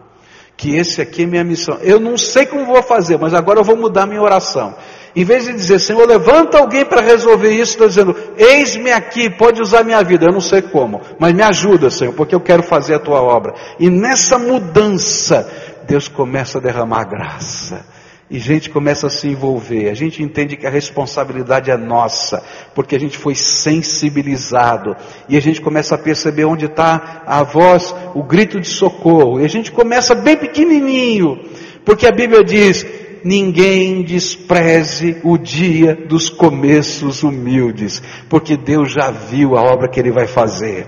que 0.61 0.77
esse 0.77 1.01
aqui 1.01 1.23
é 1.23 1.27
minha 1.27 1.43
missão. 1.43 1.79
Eu 1.81 1.99
não 1.99 2.19
sei 2.19 2.45
como 2.45 2.67
vou 2.67 2.83
fazer, 2.83 3.19
mas 3.19 3.33
agora 3.33 3.61
eu 3.61 3.65
vou 3.65 3.77
mudar 3.77 4.05
minha 4.05 4.21
oração. 4.21 4.75
Em 5.17 5.25
vez 5.25 5.47
de 5.47 5.55
dizer, 5.55 5.79
Senhor, 5.79 6.07
levanta 6.07 6.59
alguém 6.59 6.85
para 6.85 7.01
resolver 7.01 7.51
isso, 7.51 7.73
estou 7.73 7.89
dizendo, 7.89 8.15
eis-me 8.37 8.93
aqui, 8.93 9.31
pode 9.31 9.63
usar 9.63 9.83
minha 9.85 10.03
vida. 10.03 10.27
Eu 10.27 10.33
não 10.35 10.41
sei 10.41 10.61
como, 10.61 11.01
mas 11.19 11.33
me 11.33 11.43
ajuda, 11.43 11.89
Senhor, 11.89 12.13
porque 12.13 12.35
eu 12.35 12.41
quero 12.41 12.63
fazer 12.63 12.97
a 12.97 12.99
tua 12.99 13.23
obra. 13.23 13.55
E 13.79 13.89
nessa 13.89 14.39
mudança, 14.39 15.51
Deus 15.89 16.09
começa 16.09 16.59
a 16.59 16.61
derramar 16.61 17.05
graça 17.05 17.83
e 18.31 18.39
gente 18.39 18.71
começa 18.71 19.09
a 19.09 19.11
se 19.11 19.27
envolver, 19.27 19.91
a 19.91 19.95
gente 19.95 20.23
entende 20.23 20.57
que 20.57 20.67
a 20.67 20.71
responsabilidade 20.71 21.69
é 21.69 21.77
nossa, 21.77 22.41
porque 22.77 22.95
a 22.95 23.01
gente 23.01 23.19
foi 23.19 23.35
sensibilizado, 23.35 24.97
e 25.29 25.37
a 25.37 25.41
gente 25.41 25.61
começa 25.61 25.97
a 25.97 25.99
perceber 25.99 26.45
onde 26.45 26.67
está 26.67 27.25
a 27.27 27.43
voz, 27.43 27.93
o 28.15 28.23
grito 28.23 28.61
de 28.61 28.69
socorro, 28.69 29.41
e 29.41 29.45
a 29.45 29.49
gente 29.49 29.73
começa 29.73 30.15
bem 30.15 30.37
pequenininho, 30.37 31.41
porque 31.85 32.07
a 32.07 32.13
Bíblia 32.13 32.45
diz: 32.45 32.87
ninguém 33.25 34.05
despreze 34.05 35.17
o 35.25 35.37
dia 35.37 35.97
dos 35.97 36.29
começos 36.29 37.25
humildes, 37.25 38.01
porque 38.29 38.57
Deus 38.57 38.93
já 38.93 39.11
viu 39.11 39.57
a 39.57 39.63
obra 39.63 39.89
que 39.89 39.99
Ele 39.99 40.13
vai 40.13 40.29
fazer. 40.29 40.87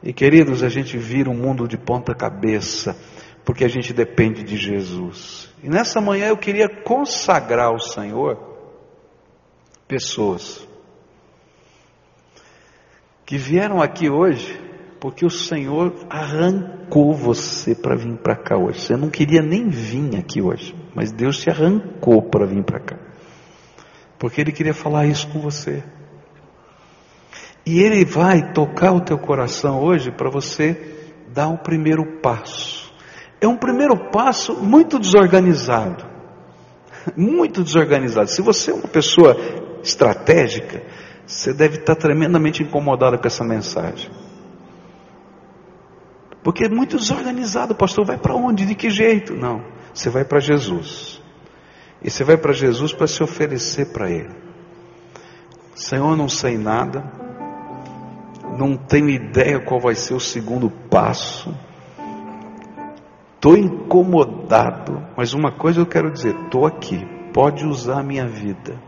E 0.00 0.12
queridos, 0.12 0.62
a 0.62 0.68
gente 0.68 0.96
vira 0.96 1.28
um 1.28 1.34
mundo 1.34 1.66
de 1.66 1.76
ponta 1.76 2.14
cabeça, 2.14 2.96
porque 3.44 3.64
a 3.64 3.68
gente 3.68 3.92
depende 3.92 4.44
de 4.44 4.56
Jesus. 4.56 5.53
E 5.64 5.68
nessa 5.70 5.98
manhã 5.98 6.26
eu 6.26 6.36
queria 6.36 6.68
consagrar 6.68 7.68
ao 7.68 7.78
Senhor 7.78 8.38
pessoas 9.88 10.68
que 13.24 13.38
vieram 13.38 13.80
aqui 13.80 14.10
hoje 14.10 14.60
porque 15.00 15.24
o 15.24 15.30
Senhor 15.30 15.94
arrancou 16.10 17.14
você 17.14 17.74
para 17.74 17.96
vir 17.96 18.14
para 18.18 18.36
cá 18.36 18.58
hoje. 18.58 18.82
Você 18.82 18.94
não 18.94 19.08
queria 19.08 19.40
nem 19.40 19.70
vir 19.70 20.16
aqui 20.18 20.42
hoje, 20.42 20.74
mas 20.94 21.10
Deus 21.10 21.38
te 21.38 21.48
arrancou 21.48 22.20
para 22.20 22.44
vir 22.44 22.62
para 22.62 22.80
cá. 22.80 22.98
Porque 24.18 24.42
Ele 24.42 24.52
queria 24.52 24.74
falar 24.74 25.06
isso 25.06 25.26
com 25.28 25.40
você. 25.40 25.82
E 27.64 27.80
Ele 27.80 28.04
vai 28.04 28.52
tocar 28.52 28.92
o 28.92 29.00
teu 29.00 29.18
coração 29.18 29.82
hoje 29.82 30.10
para 30.10 30.28
você 30.28 31.14
dar 31.32 31.48
o 31.48 31.56
primeiro 31.56 32.20
passo 32.20 32.93
é 33.44 33.48
um 33.48 33.56
primeiro 33.56 34.10
passo 34.10 34.54
muito 34.54 34.98
desorganizado. 34.98 36.04
Muito 37.16 37.62
desorganizado. 37.62 38.30
Se 38.30 38.40
você 38.40 38.70
é 38.70 38.74
uma 38.74 38.88
pessoa 38.88 39.36
estratégica, 39.82 40.82
você 41.26 41.52
deve 41.52 41.78
estar 41.78 41.94
tremendamente 41.94 42.62
incomodado 42.62 43.18
com 43.18 43.26
essa 43.26 43.44
mensagem. 43.44 44.10
Porque 46.42 46.64
é 46.64 46.68
muito 46.68 46.96
desorganizado, 46.96 47.74
pastor. 47.74 48.04
Vai 48.04 48.18
para 48.18 48.34
onde? 48.34 48.66
De 48.66 48.74
que 48.74 48.90
jeito? 48.90 49.34
Não. 49.34 49.64
Você 49.92 50.10
vai 50.10 50.24
para 50.24 50.40
Jesus. 50.40 51.22
E 52.02 52.10
você 52.10 52.24
vai 52.24 52.36
para 52.36 52.52
Jesus 52.52 52.92
para 52.92 53.06
se 53.06 53.22
oferecer 53.22 53.86
para 53.92 54.10
Ele. 54.10 54.34
Senhor, 55.74 56.16
não 56.16 56.28
sei 56.28 56.56
nada. 56.56 57.02
Não 58.58 58.76
tenho 58.76 59.08
ideia 59.08 59.58
qual 59.58 59.80
vai 59.80 59.94
ser 59.94 60.14
o 60.14 60.20
segundo 60.20 60.70
passo 60.70 61.54
estou 63.44 63.58
incomodado, 63.58 65.06
mas 65.14 65.34
uma 65.34 65.52
coisa 65.52 65.78
eu 65.78 65.86
quero 65.86 66.10
dizer: 66.10 66.34
estou 66.34 66.64
aqui, 66.64 67.06
pode 67.30 67.66
usar 67.66 68.00
a 68.00 68.02
minha 68.02 68.26
vida. 68.26 68.80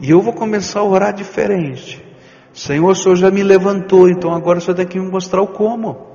E 0.00 0.10
eu 0.10 0.22
vou 0.22 0.32
começar 0.32 0.80
a 0.80 0.84
orar 0.84 1.12
diferente. 1.12 2.02
Senhor, 2.54 2.90
o 2.90 2.94
Senhor 2.94 3.16
já 3.16 3.30
me 3.30 3.42
levantou, 3.42 4.08
então 4.08 4.32
agora 4.32 4.58
o 4.58 4.62
Senhor 4.62 4.76
tem 4.76 4.86
que 4.86 4.98
me 4.98 5.10
mostrar 5.10 5.42
o 5.42 5.48
como. 5.48 6.10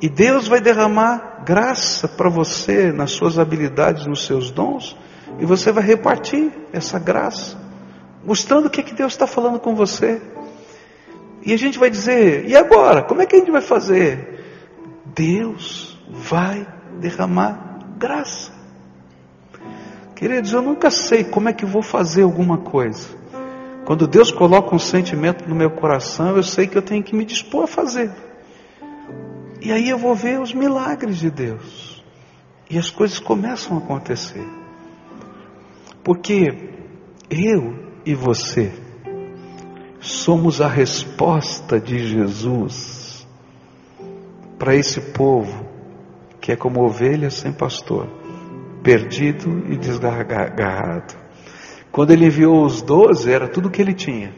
E 0.00 0.08
Deus 0.08 0.46
vai 0.46 0.60
derramar 0.60 1.42
graça 1.44 2.06
para 2.06 2.28
você 2.28 2.92
nas 2.92 3.10
suas 3.10 3.36
habilidades, 3.36 4.06
nos 4.06 4.24
seus 4.24 4.52
dons, 4.52 4.96
e 5.40 5.44
você 5.46 5.72
vai 5.72 5.82
repartir 5.82 6.52
essa 6.72 7.00
graça, 7.00 7.56
mostrando 8.24 8.66
o 8.66 8.70
que, 8.70 8.80
é 8.80 8.84
que 8.84 8.94
Deus 8.94 9.12
está 9.12 9.26
falando 9.26 9.58
com 9.58 9.74
você. 9.74 10.22
E 11.44 11.52
a 11.52 11.58
gente 11.58 11.80
vai 11.80 11.90
dizer: 11.90 12.48
e 12.48 12.56
agora? 12.56 13.02
Como 13.02 13.22
é 13.22 13.26
que 13.26 13.34
a 13.34 13.38
gente 13.40 13.50
vai 13.50 13.62
fazer? 13.62 14.40
Deus 15.04 15.98
vai 16.08 16.66
derramar 17.02 17.80
graça. 17.98 18.52
Queridos, 20.14 20.52
eu 20.52 20.62
nunca 20.62 20.90
sei 20.90 21.24
como 21.24 21.48
é 21.48 21.52
que 21.52 21.66
vou 21.66 21.82
fazer 21.82 22.22
alguma 22.22 22.58
coisa. 22.58 23.08
Quando 23.84 24.06
Deus 24.06 24.30
coloca 24.30 24.74
um 24.74 24.78
sentimento 24.78 25.48
no 25.48 25.54
meu 25.54 25.70
coração, 25.72 26.36
eu 26.36 26.42
sei 26.44 26.68
que 26.68 26.78
eu 26.78 26.82
tenho 26.82 27.02
que 27.02 27.14
me 27.14 27.24
dispor 27.24 27.64
a 27.64 27.66
fazer. 27.66 28.12
E 29.60 29.72
aí 29.72 29.88
eu 29.88 29.98
vou 29.98 30.14
ver 30.14 30.40
os 30.40 30.54
milagres 30.54 31.18
de 31.18 31.28
Deus. 31.28 32.02
E 32.70 32.78
as 32.78 32.90
coisas 32.90 33.18
começam 33.18 33.76
a 33.76 33.80
acontecer. 33.80 34.46
Porque 36.04 36.70
eu 37.28 37.76
e 38.06 38.14
você 38.14 38.72
somos 40.00 40.60
a 40.60 40.68
resposta 40.68 41.80
de 41.80 41.98
Jesus 41.98 43.26
para 44.58 44.74
esse 44.76 45.00
povo 45.00 45.71
que 46.42 46.50
é 46.50 46.56
como 46.56 46.84
ovelha 46.84 47.30
sem 47.30 47.52
pastor, 47.52 48.08
perdido 48.82 49.62
e 49.72 49.76
desgarrado. 49.76 51.14
Quando 51.92 52.10
ele 52.10 52.26
enviou 52.26 52.64
os 52.64 52.82
doze, 52.82 53.32
era 53.32 53.46
tudo 53.46 53.68
o 53.68 53.70
que 53.70 53.80
ele 53.80 53.94
tinha. 53.94 54.34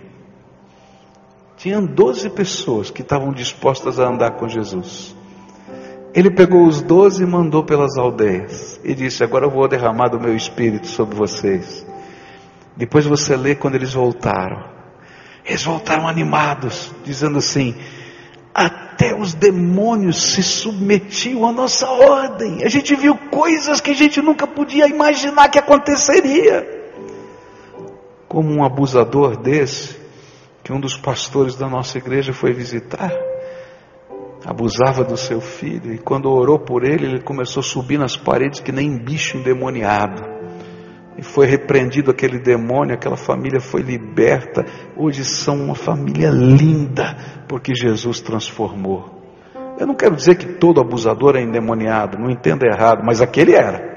Tinham 1.57 1.83
doze 1.87 2.29
pessoas 2.29 2.91
que 2.91 3.01
estavam 3.01 3.33
dispostas 3.33 3.99
a 3.99 4.07
andar 4.07 4.33
com 4.33 4.47
Jesus. 4.47 5.17
Ele 6.15 6.31
pegou 6.31 6.67
os 6.67 6.83
doze 6.83 7.23
e 7.23 7.27
mandou 7.27 7.65
pelas 7.65 7.97
aldeias. 7.97 8.79
E 8.85 8.95
disse: 8.95 9.25
Agora 9.25 9.47
eu 9.47 9.51
vou 9.51 9.67
derramar 9.67 10.09
do 10.09 10.21
meu 10.21 10.37
espírito 10.37 10.87
sobre 10.87 11.17
vocês. 11.17 11.87
Depois 12.77 13.07
você 13.07 13.35
lê 13.35 13.55
quando 13.55 13.77
eles 13.77 13.95
voltaram. 13.95 14.69
Eles 15.43 15.65
voltaram 15.65 16.07
animados, 16.07 16.93
dizendo 17.03 17.39
assim: 17.39 17.75
até 18.95 19.13
os 19.13 19.35
demônios 19.35 20.35
se 20.35 20.43
submetiam 20.43 21.45
à 21.45 21.53
nossa 21.53 21.91
ordem. 21.91 22.63
A 22.63 22.69
gente 22.69 22.95
viu 22.95 23.17
coisas 23.17 23.81
que 23.81 23.91
a 23.91 23.95
gente 23.95 24.23
nunca 24.23 24.47
podia 24.47 24.87
imaginar 24.87 25.49
que 25.49 25.59
aconteceria. 25.59 26.65
Como 28.29 28.51
um 28.51 28.65
abusador 28.65 29.37
desse, 29.37 29.97
que 30.63 30.73
um 30.73 30.79
dos 30.79 30.97
pastores 30.97 31.57
da 31.57 31.69
nossa 31.69 31.99
igreja 31.99 32.33
foi 32.33 32.53
visitar, 32.53 33.13
abusava 34.47 35.03
do 35.03 35.17
seu 35.17 35.41
filho, 35.41 35.93
e 35.93 35.99
quando 35.99 36.31
orou 36.31 36.61
por 36.61 36.85
ele, 36.85 37.07
ele 37.07 37.21
começou 37.21 37.61
a 37.61 37.65
subir 37.65 37.99
nas 37.99 38.17
paredes 38.17 38.61
que 38.61 38.71
nem 38.71 38.97
bicho 38.97 39.37
endemoniado. 39.37 40.34
E 41.17 41.23
foi 41.23 41.47
repreendido 41.47 42.11
aquele 42.11 42.39
demônio, 42.39 42.95
aquela 42.95 43.17
família 43.17 43.61
foi 43.61 43.83
liberta. 43.83 44.67
Hoje 44.97 45.25
são 45.25 45.57
uma 45.57 45.75
família 45.75 46.31
linda, 46.31 47.17
porque 47.49 47.75
Jesus 47.75 48.21
transformou. 48.21 49.23
Eu 49.79 49.87
não 49.87 49.95
quero 49.95 50.17
dizer 50.17 50.37
que 50.37 50.55
todo 50.55 50.81
abusador 50.81 51.37
é 51.37 51.43
endemoniado, 51.43 52.19
não 52.19 52.31
entenda 52.31 52.67
errado, 52.67 53.05
mas 53.05 53.21
aquele 53.21 53.55
era. 53.55 53.95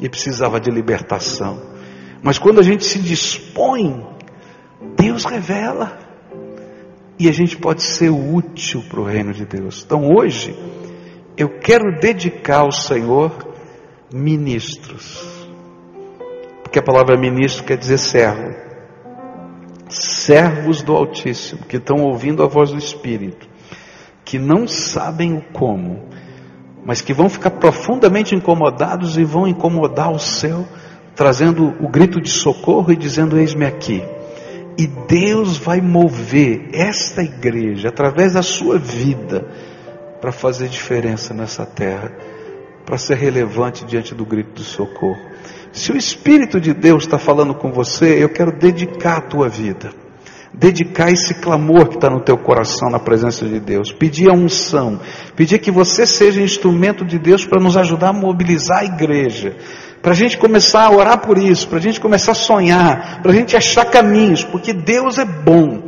E 0.00 0.08
precisava 0.08 0.60
de 0.60 0.70
libertação. 0.70 1.60
Mas 2.22 2.38
quando 2.38 2.60
a 2.60 2.62
gente 2.62 2.84
se 2.84 2.98
dispõe, 3.00 4.06
Deus 4.96 5.24
revela. 5.24 5.98
E 7.18 7.28
a 7.28 7.32
gente 7.32 7.56
pode 7.56 7.82
ser 7.82 8.10
útil 8.10 8.82
para 8.88 9.00
o 9.00 9.04
reino 9.04 9.32
de 9.32 9.44
Deus. 9.44 9.82
Então 9.84 10.12
hoje, 10.12 10.56
eu 11.36 11.58
quero 11.60 11.98
dedicar 12.00 12.60
ao 12.60 12.72
Senhor 12.72 13.32
ministros 14.12 15.33
porque 16.74 16.80
a 16.80 16.92
palavra 16.92 17.16
ministro 17.16 17.62
quer 17.62 17.76
dizer 17.76 17.98
servo. 17.98 18.52
Servos 19.88 20.82
do 20.82 20.92
Altíssimo, 20.92 21.64
que 21.66 21.76
estão 21.76 21.98
ouvindo 21.98 22.42
a 22.42 22.48
voz 22.48 22.72
do 22.72 22.78
Espírito, 22.78 23.48
que 24.24 24.40
não 24.40 24.66
sabem 24.66 25.34
o 25.34 25.40
como, 25.52 26.08
mas 26.84 27.00
que 27.00 27.14
vão 27.14 27.28
ficar 27.28 27.52
profundamente 27.52 28.34
incomodados 28.34 29.16
e 29.16 29.22
vão 29.22 29.46
incomodar 29.46 30.10
o 30.10 30.18
céu, 30.18 30.66
trazendo 31.14 31.76
o 31.80 31.88
grito 31.88 32.20
de 32.20 32.28
socorro 32.28 32.90
e 32.90 32.96
dizendo: 32.96 33.38
Eis-me 33.38 33.66
aqui. 33.66 34.02
E 34.76 34.88
Deus 34.88 35.56
vai 35.56 35.80
mover 35.80 36.70
esta 36.72 37.22
igreja 37.22 37.90
através 37.90 38.32
da 38.32 38.42
sua 38.42 38.78
vida 38.78 39.46
para 40.20 40.32
fazer 40.32 40.68
diferença 40.68 41.32
nessa 41.32 41.64
terra, 41.64 42.10
para 42.84 42.98
ser 42.98 43.14
relevante 43.14 43.84
diante 43.84 44.12
do 44.12 44.26
grito 44.26 44.54
de 44.54 44.64
socorro. 44.64 45.20
Se 45.74 45.90
o 45.90 45.96
Espírito 45.96 46.60
de 46.60 46.72
Deus 46.72 47.02
está 47.02 47.18
falando 47.18 47.52
com 47.52 47.72
você, 47.72 48.22
eu 48.22 48.28
quero 48.28 48.56
dedicar 48.56 49.16
a 49.16 49.20
tua 49.20 49.48
vida. 49.48 49.90
Dedicar 50.52 51.10
esse 51.10 51.34
clamor 51.34 51.88
que 51.88 51.96
está 51.96 52.08
no 52.08 52.20
teu 52.20 52.38
coração 52.38 52.88
na 52.88 53.00
presença 53.00 53.44
de 53.44 53.58
Deus. 53.58 53.90
Pedir 53.90 54.30
a 54.30 54.32
unção. 54.32 55.00
Pedir 55.34 55.58
que 55.58 55.72
você 55.72 56.06
seja 56.06 56.40
instrumento 56.40 57.04
de 57.04 57.18
Deus 57.18 57.44
para 57.44 57.60
nos 57.60 57.76
ajudar 57.76 58.10
a 58.10 58.12
mobilizar 58.12 58.82
a 58.82 58.84
igreja. 58.84 59.56
Para 60.00 60.12
a 60.12 60.14
gente 60.14 60.38
começar 60.38 60.84
a 60.84 60.92
orar 60.92 61.18
por 61.18 61.38
isso. 61.38 61.66
Para 61.66 61.78
a 61.78 61.82
gente 61.82 62.00
começar 62.00 62.30
a 62.30 62.36
sonhar. 62.36 63.20
Para 63.20 63.32
a 63.32 63.34
gente 63.34 63.56
achar 63.56 63.84
caminhos. 63.86 64.44
Porque 64.44 64.72
Deus 64.72 65.18
é 65.18 65.24
bom. 65.24 65.82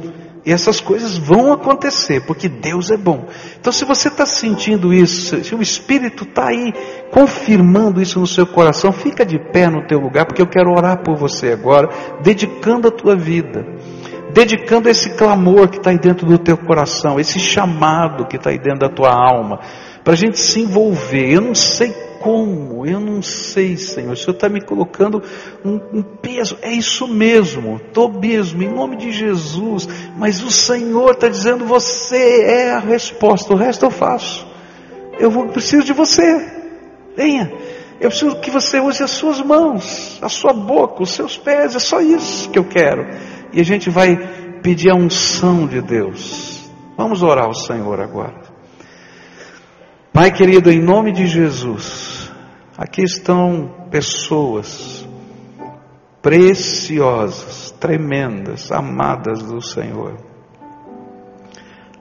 E 0.47 0.53
essas 0.53 0.80
coisas 0.80 1.18
vão 1.18 1.53
acontecer, 1.53 2.24
porque 2.24 2.49
Deus 2.49 2.92
é 2.92 2.97
bom. 2.97 3.26
Então, 3.59 3.72
se 3.72 3.84
você 3.84 4.07
está 4.07 4.24
sentindo 4.24 4.94
isso, 4.94 5.42
se 5.42 5.53
o 5.53 5.61
Espírito 5.61 6.22
está 6.22 6.51
aí 6.51 6.72
confirmando 7.11 8.01
isso 8.01 8.20
no 8.20 8.28
seu 8.28 8.47
coração, 8.47 8.92
fica 8.92 9.26
de 9.26 9.40
pé 9.51 9.68
no 9.68 9.84
teu 9.88 9.99
lugar, 9.99 10.24
porque 10.24 10.40
eu 10.40 10.47
quero 10.47 10.70
orar 10.70 11.03
por 11.03 11.16
você 11.16 11.51
agora, 11.51 11.88
dedicando 12.22 12.86
a 12.86 12.92
tua 12.92 13.16
vida, 13.16 13.66
dedicando 14.32 14.88
esse 14.88 15.16
clamor 15.16 15.66
que 15.66 15.78
está 15.78 15.90
aí 15.90 15.99
dentro 15.99 16.24
do 16.24 16.38
teu 16.38 16.57
coração, 16.57 17.18
esse 17.18 17.40
chamado 17.40 18.24
que 18.24 18.36
está 18.36 18.51
aí 18.51 18.59
dentro 18.59 18.78
da 18.78 18.88
tua 18.88 19.11
alma, 19.11 19.59
para 20.05 20.12
a 20.12 20.16
gente 20.16 20.38
se 20.38 20.61
envolver. 20.61 21.28
Eu 21.28 21.40
não 21.40 21.57
sei 21.57 21.92
como? 22.27 22.85
Eu 22.85 22.99
não 22.99 23.22
sei, 23.22 23.77
Senhor. 23.77 24.11
O 24.11 24.16
Senhor 24.16 24.33
está 24.33 24.49
me 24.49 24.61
colocando 24.61 25.22
um, 25.64 25.77
um, 25.99 26.03
peso. 26.03 26.59
É 26.61 26.72
isso 26.72 27.07
mesmo, 27.07 27.77
estou 27.77 28.12
mesmo, 28.12 28.64
em 28.64 28.68
nome 28.68 28.97
de 28.97 29.12
Jesus. 29.12 29.89
Mas 30.16 30.43
o 30.43 30.51
Senhor 30.51 31.12
está 31.12 31.29
dizendo: 31.29 31.64
você 31.64 32.43
é 32.43 32.72
a 32.72 32.81
resposta, 32.81 33.55
o 33.55 33.57
resto 33.57 33.85
eu 33.85 33.93
faço. 33.93 34.45
Eu 35.20 35.31
vou, 35.31 35.47
preciso 35.47 35.85
de 35.85 35.93
você. 35.93 36.24
Venha. 37.16 37.53
Eu 38.01 38.11
preciso 38.11 38.41
que 38.41 38.51
você 38.51 38.81
use 38.81 39.05
as 39.05 39.12
suas 39.12 39.41
mãos, 39.41 40.18
a 40.20 40.29
sua 40.29 40.53
boca, 40.53 41.05
os 41.05 41.12
seus 41.12 41.39
pés. 41.39 41.77
É 41.77 41.79
só 41.79 42.01
isso 42.01 42.51
que 42.51 42.59
eu 42.59 42.64
quero. 42.64 43.07
E 43.53 43.61
a 43.61 43.64
gente 43.64 43.89
vai 43.89 44.16
pedir 44.64 44.91
a 44.91 44.97
unção 44.97 45.64
de 45.64 45.81
Deus. 45.81 46.68
Vamos 46.97 47.22
orar 47.22 47.45
ao 47.45 47.55
Senhor 47.55 48.01
agora. 48.01 48.45
Pai 50.17 50.33
querido, 50.33 50.71
em 50.71 50.81
nome 50.81 51.12
de 51.12 51.27
Jesus. 51.27 52.33
Aqui 52.75 53.03
estão 53.03 53.71
pessoas 53.91 55.07
preciosas, 56.23 57.71
tremendas, 57.73 58.73
amadas 58.73 59.43
do 59.43 59.61
Senhor, 59.61 60.17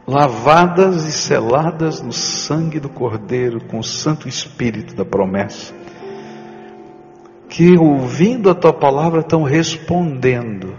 lavadas 0.07 1.05
e 1.05 1.11
seladas 1.11 2.01
no 2.01 2.13
sangue 2.13 2.79
do 2.79 2.87
Cordeiro 2.87 3.59
com 3.65 3.79
o 3.79 3.83
Santo 3.83 4.29
Espírito 4.29 4.95
da 4.95 5.03
promessa, 5.03 5.73
que 7.49 7.77
ouvindo 7.77 8.49
a 8.49 8.55
tua 8.55 8.71
palavra 8.71 9.19
estão 9.19 9.43
respondendo 9.43 10.73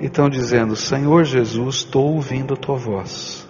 e 0.00 0.06
estão 0.06 0.28
dizendo: 0.28 0.74
Senhor 0.74 1.22
Jesus, 1.22 1.76
estou 1.76 2.12
ouvindo 2.12 2.54
a 2.54 2.56
tua 2.56 2.74
voz. 2.74 3.48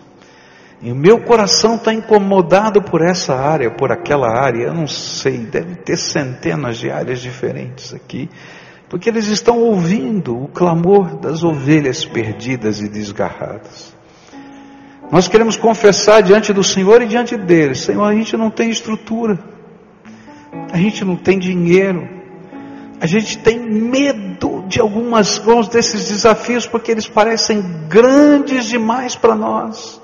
E 0.83 0.91
o 0.91 0.97
meu 0.97 1.21
coração 1.21 1.75
está 1.75 1.93
incomodado 1.93 2.81
por 2.81 3.03
essa 3.03 3.35
área, 3.35 3.71
por 3.71 3.93
aquela 3.93 4.31
área, 4.31 4.65
eu 4.65 4.75
não 4.75 4.87
sei, 4.87 5.37
deve 5.37 5.75
ter 5.77 5.99
centenas 5.99 6.79
de 6.79 6.91
áreas 6.91 7.21
diferentes 7.21 7.93
aqui, 7.93 8.31
porque 8.89 9.11
eles 9.11 9.27
estão 9.27 9.59
ouvindo 9.59 10.43
o 10.43 10.49
clamor 10.49 11.19
das 11.19 11.45
ovelhas 11.45 12.07
perdidas 12.07 12.81
e 12.81 12.89
desgarradas. 12.89 13.95
Nós 15.13 15.29
queremos 15.29 15.57
confessar 15.57 16.23
diante 16.23 16.51
do 16.51 16.65
Senhor 16.65 17.03
e 17.03 17.07
diante 17.07 17.37
deles: 17.37 17.81
Senhor, 17.81 18.05
a 18.05 18.15
gente 18.15 18.35
não 18.37 18.51
tem 18.51 18.71
estrutura, 18.71 19.39
a 20.73 20.79
gente 20.79 21.05
não 21.05 21.17
tem 21.17 21.39
dinheiro, 21.39 22.09
a 22.99 23.07
gente 23.07 23.37
tem 23.37 23.59
medo 23.59 24.65
de 24.67 24.81
algumas, 24.81 25.39
alguns 25.39 25.69
desses 25.69 26.09
desafios 26.09 26.67
porque 26.67 26.91
eles 26.91 27.07
parecem 27.07 27.63
grandes 27.87 28.65
demais 28.65 29.15
para 29.15 29.35
nós. 29.35 30.00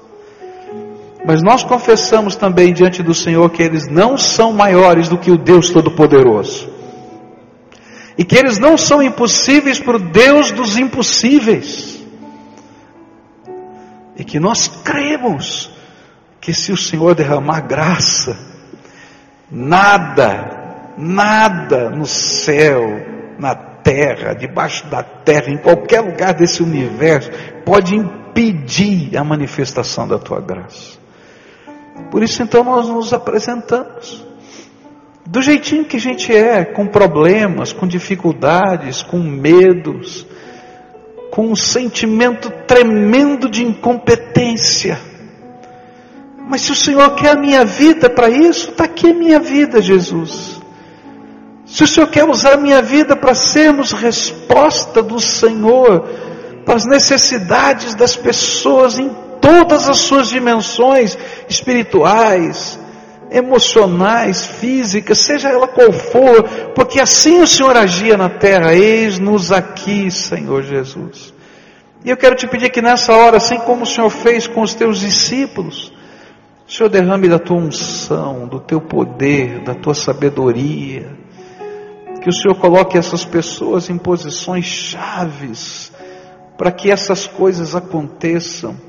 Mas 1.27 1.43
nós 1.43 1.65
confessamos 1.65 2.37
também 2.37 2.73
diante 2.73 3.03
do 3.03 3.13
Senhor 3.13 3.51
que 3.51 3.61
eles 3.61 3.89
não 3.89 4.17
são 4.17 4.53
maiores 4.53 5.09
do 5.09 5.19
que 5.19 5.33
o 5.33 5.37
Deus 5.37 5.71
Todo-Poderoso. 5.71 6.71
E 8.17 8.25
que 8.25 8.37
eles 8.37 8.59
não 8.59 8.79
são 8.79 9.03
impossíveis 9.03 9.81
para 9.81 9.97
o 9.97 9.99
Deus 9.99 10.53
dos 10.53 10.79
impossíveis. 10.79 12.01
E 14.17 14.23
que 14.23 14.39
nós 14.39 14.69
cremos 14.69 15.69
que 16.41 16.55
se 16.55 16.71
o 16.71 16.77
Senhor 16.77 17.17
derramar 17.17 17.63
graça, 17.63 18.39
nada, 19.51 20.95
nada 20.97 21.91
no 21.91 22.07
céu, 22.07 23.05
na 23.37 23.53
terra, 23.53 24.33
debaixo 24.33 24.87
da 24.87 25.03
terra, 25.03 25.51
em 25.51 25.59
qualquer 25.59 26.03
lugar 26.03 26.35
desse 26.35 26.63
universo, 26.63 27.33
pode 27.65 27.97
impedir 27.97 29.17
a 29.17 29.25
manifestação 29.25 30.07
da 30.07 30.21
tua 30.21 30.41
graça. 30.41 31.06
Por 32.11 32.23
isso 32.23 32.43
então 32.43 32.65
nós 32.65 32.89
nos 32.89 33.13
apresentamos. 33.13 34.25
Do 35.27 35.43
jeitinho 35.43 35.85
que 35.85 35.97
a 35.97 36.01
gente 36.01 36.35
é, 36.35 36.65
com 36.65 36.87
problemas, 36.87 37.73
com 37.73 37.87
dificuldades, 37.87 39.03
com 39.03 39.19
medos, 39.19 40.27
com 41.31 41.49
um 41.49 41.57
sentimento 41.57 42.51
tremendo 42.67 43.49
de 43.49 43.65
incompetência. 43.65 44.99
Mas 46.49 46.63
se 46.63 46.73
o 46.73 46.77
Senhor 46.77 47.15
quer 47.17 47.33
a 47.33 47.41
minha 47.41 47.65
vida 47.65 48.09
para 48.09 48.29
isso, 48.29 48.71
está 48.71 48.85
aqui 48.85 49.11
a 49.11 49.15
minha 49.15 49.41
vida, 49.41 49.83
Jesus. 49.83 50.61
Se 51.67 51.83
o 51.83 51.87
Senhor 51.89 52.07
quer 52.07 52.25
usar 52.25 52.55
a 52.55 52.57
minha 52.57 52.81
vida 52.81 53.17
para 53.17 53.35
sermos 53.35 53.91
resposta 53.93 55.03
do 55.03 55.19
Senhor 55.19 56.09
para 56.65 56.77
as 56.77 56.87
necessidades 56.87 57.95
das 57.95 58.17
pessoas 58.17 58.99
em 58.99 59.11
todas 59.47 59.89
as 59.89 59.99
suas 59.99 60.29
dimensões 60.29 61.17
espirituais, 61.49 62.77
emocionais, 63.31 64.45
físicas, 64.45 65.19
seja 65.19 65.49
ela 65.49 65.69
qual 65.69 65.93
for, 65.93 66.43
porque 66.75 67.01
assim 67.01 67.41
o 67.41 67.47
Senhor 67.47 67.77
agia 67.77 68.17
na 68.17 68.29
terra. 68.29 68.75
Eis-nos 68.75 69.53
aqui, 69.53 70.11
Senhor 70.11 70.65
Jesus. 70.65 71.33
E 72.05 72.11
eu 72.11 72.17
quero 72.17 72.35
te 72.35 72.49
pedir 72.49 72.71
que 72.71 72.83
nessa 72.83 73.13
hora, 73.13 73.37
assim 73.37 73.59
como 73.59 73.85
o 73.85 73.87
Senhor 73.87 74.11
fez 74.11 74.49
com 74.49 74.63
os 74.63 74.75
teus 74.75 74.99
discípulos, 74.99 75.93
o 76.67 76.73
Senhor 76.73 76.89
derrame 76.89 77.29
da 77.29 77.39
tua 77.39 77.57
unção, 77.57 78.49
do 78.49 78.59
teu 78.59 78.81
poder, 78.81 79.63
da 79.63 79.75
tua 79.75 79.95
sabedoria, 79.95 81.09
que 82.21 82.29
o 82.29 82.33
Senhor 82.33 82.57
coloque 82.57 82.99
essas 82.99 83.25
pessoas 83.25 83.89
em 83.89 83.97
posições 83.97 84.65
chaves 84.65 85.93
para 86.59 86.73
que 86.73 86.91
essas 86.91 87.29
coisas 87.29 87.77
aconteçam 87.77 88.86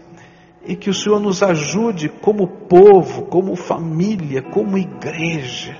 e 0.67 0.75
que 0.75 0.89
o 0.89 0.93
Senhor 0.93 1.19
nos 1.19 1.41
ajude 1.41 2.09
como 2.09 2.45
povo, 2.45 3.23
como 3.27 3.55
família, 3.55 4.41
como 4.41 4.77
igreja, 4.77 5.77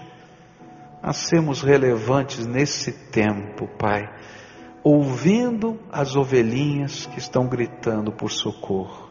a 1.04 1.12
sermos 1.12 1.62
relevantes 1.62 2.48
nesse 2.48 2.94
tempo, 3.12 3.68
Pai, 3.78 4.10
ouvindo 4.82 5.78
as 5.92 6.16
ovelhinhas 6.16 7.06
que 7.06 7.20
estão 7.20 7.48
gritando 7.48 8.14
por 8.14 8.32
socorro. 8.32 9.10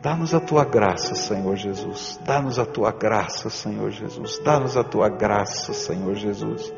Dá-nos 0.00 0.32
a 0.32 0.38
tua 0.38 0.64
graça, 0.64 1.16
Senhor 1.16 1.56
Jesus. 1.56 2.20
Dá-nos 2.24 2.58
a 2.58 2.64
tua 2.64 2.92
graça, 2.92 3.50
Senhor 3.50 3.90
Jesus. 3.90 4.38
Dá-nos 4.44 4.76
a 4.76 4.84
tua 4.84 5.08
graça, 5.08 5.72
Senhor 5.72 6.14
Jesus. 6.14 6.72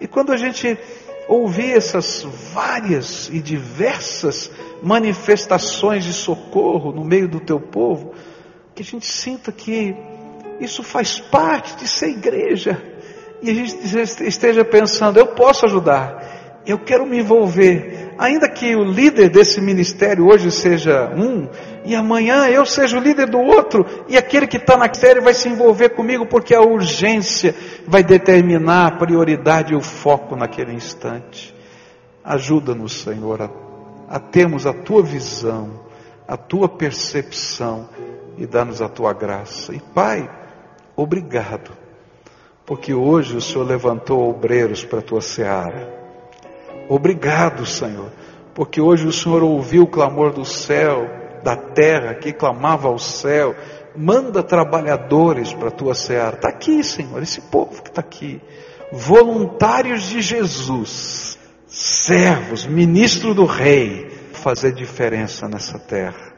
E 0.00 0.06
quando 0.06 0.30
a 0.32 0.36
gente 0.36 0.78
ouvir 1.28 1.76
essas 1.76 2.22
várias 2.52 3.28
e 3.30 3.40
diversas 3.40 4.50
manifestações 4.82 6.04
de 6.04 6.12
socorro 6.12 6.92
no 6.92 7.04
meio 7.04 7.28
do 7.28 7.40
teu 7.40 7.60
povo, 7.60 8.12
que 8.74 8.82
a 8.82 8.84
gente 8.84 9.06
sinta 9.06 9.50
que 9.50 9.94
isso 10.60 10.82
faz 10.82 11.18
parte 11.20 11.76
de 11.76 11.88
ser 11.88 12.10
igreja, 12.10 12.80
e 13.42 13.50
a 13.50 13.54
gente 13.54 14.24
esteja 14.26 14.64
pensando: 14.64 15.18
eu 15.18 15.28
posso 15.28 15.66
ajudar, 15.66 16.62
eu 16.66 16.78
quero 16.78 17.06
me 17.06 17.18
envolver, 17.18 18.14
ainda 18.18 18.48
que 18.48 18.74
o 18.74 18.84
líder 18.84 19.30
desse 19.30 19.60
ministério 19.60 20.26
hoje 20.26 20.50
seja 20.50 21.12
um, 21.16 21.48
e 21.84 21.94
amanhã 21.94 22.48
eu 22.48 22.66
seja 22.66 22.98
o 22.98 23.00
líder 23.00 23.28
do 23.28 23.38
outro, 23.38 23.86
e 24.08 24.16
aquele 24.16 24.46
que 24.46 24.56
está 24.56 24.76
na 24.76 24.92
série 24.92 25.20
vai 25.20 25.34
se 25.34 25.48
envolver 25.48 25.90
comigo, 25.90 26.26
porque 26.26 26.54
a 26.54 26.60
urgência 26.60 27.54
vai 27.86 28.02
determinar 28.02 28.86
a 28.86 28.96
prioridade 28.98 29.72
e 29.72 29.76
o 29.76 29.80
foco 29.80 30.36
naquele 30.36 30.72
instante. 30.72 31.54
Ajuda-nos, 32.22 33.00
Senhor, 33.00 33.40
a, 33.40 33.67
a 34.08 34.18
termos 34.18 34.66
a 34.66 34.72
tua 34.72 35.02
visão, 35.02 35.80
a 36.26 36.36
tua 36.36 36.68
percepção 36.68 37.88
e 38.36 38.46
dá-nos 38.46 38.80
a 38.80 38.88
tua 38.88 39.12
graça. 39.12 39.74
E 39.74 39.80
Pai, 39.80 40.28
obrigado, 40.96 41.70
porque 42.64 42.94
hoje 42.94 43.36
o 43.36 43.40
Senhor 43.40 43.66
levantou 43.66 44.28
obreiros 44.30 44.84
para 44.84 45.00
a 45.00 45.02
tua 45.02 45.20
seara. 45.20 45.96
Obrigado, 46.88 47.66
Senhor, 47.66 48.10
porque 48.54 48.80
hoje 48.80 49.06
o 49.06 49.12
Senhor 49.12 49.42
ouviu 49.42 49.82
o 49.82 49.90
clamor 49.90 50.32
do 50.32 50.44
céu, 50.44 51.06
da 51.42 51.54
terra, 51.54 52.14
que 52.14 52.32
clamava 52.32 52.88
ao 52.88 52.98
céu. 52.98 53.54
Manda 53.94 54.42
trabalhadores 54.42 55.52
para 55.52 55.68
a 55.68 55.72
tua 55.72 55.94
seara. 55.94 56.36
Está 56.36 56.48
aqui, 56.48 56.82
Senhor, 56.82 57.22
esse 57.22 57.40
povo 57.42 57.82
que 57.82 57.90
está 57.90 58.00
aqui. 58.00 58.40
Voluntários 58.92 60.04
de 60.04 60.22
Jesus, 60.22 61.37
servos, 61.68 62.66
ministro 62.66 63.34
do 63.34 63.44
Rei, 63.44 64.08
fazer 64.32 64.72
diferença 64.72 65.46
nessa 65.48 65.78
terra. 65.78 66.32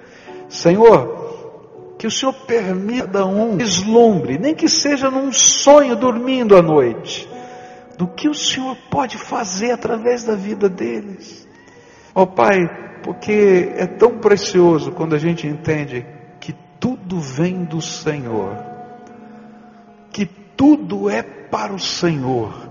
Senhor, 0.49 1.95
que 1.99 2.07
o 2.07 2.11
Senhor 2.11 2.33
permita 2.33 3.25
um 3.25 3.57
vislumbre, 3.57 4.39
nem 4.39 4.55
que 4.55 4.69
seja 4.69 5.11
num 5.11 5.33
sonho 5.33 5.95
dormindo 5.95 6.57
à 6.57 6.63
noite, 6.63 7.29
do 7.97 8.09
que 8.09 8.29
o 8.29 8.35
Senhor 8.35 8.77
pode 8.91 9.17
fazer 9.17 9.71
através 9.71 10.25
da 10.25 10.35
vida 10.35 10.69
deles. 10.69 11.47
Ó 12.15 12.23
oh, 12.23 12.27
Pai, 12.27 12.59
porque 13.03 13.73
é 13.77 13.87
tão 13.87 14.19
precioso 14.19 14.93
quando 14.93 15.15
a 15.15 15.19
gente 15.19 15.47
entende 15.47 16.05
que 16.41 16.55
tudo 16.81 17.21
vem 17.21 17.65
do 17.65 17.81
Senhor, 17.81 18.57
que 20.11 20.27
tudo 20.27 21.09
é 21.09 21.23
para 21.23 21.73
o 21.73 21.79
Senhor 21.79 22.70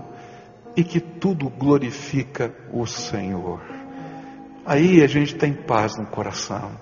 e 0.76 0.84
que 0.84 1.00
tudo 1.00 1.48
glorifica 1.48 2.54
o 2.72 2.86
Senhor. 2.86 3.60
Aí 4.64 5.02
a 5.02 5.06
gente 5.06 5.34
tem 5.34 5.52
paz 5.52 5.96
no 5.96 6.06
coração. 6.06 6.72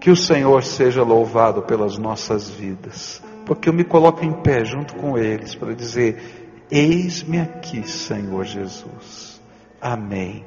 Que 0.00 0.10
o 0.10 0.16
Senhor 0.16 0.62
seja 0.62 1.02
louvado 1.02 1.62
pelas 1.62 1.98
nossas 1.98 2.48
vidas, 2.48 3.22
porque 3.44 3.68
eu 3.68 3.72
me 3.72 3.84
coloco 3.84 4.24
em 4.24 4.32
pé 4.32 4.64
junto 4.64 4.94
com 4.96 5.18
eles 5.18 5.54
para 5.54 5.74
dizer: 5.74 6.62
Eis-me 6.70 7.40
aqui, 7.40 7.88
Senhor 7.88 8.44
Jesus. 8.44 9.40
Amém. 9.80 10.44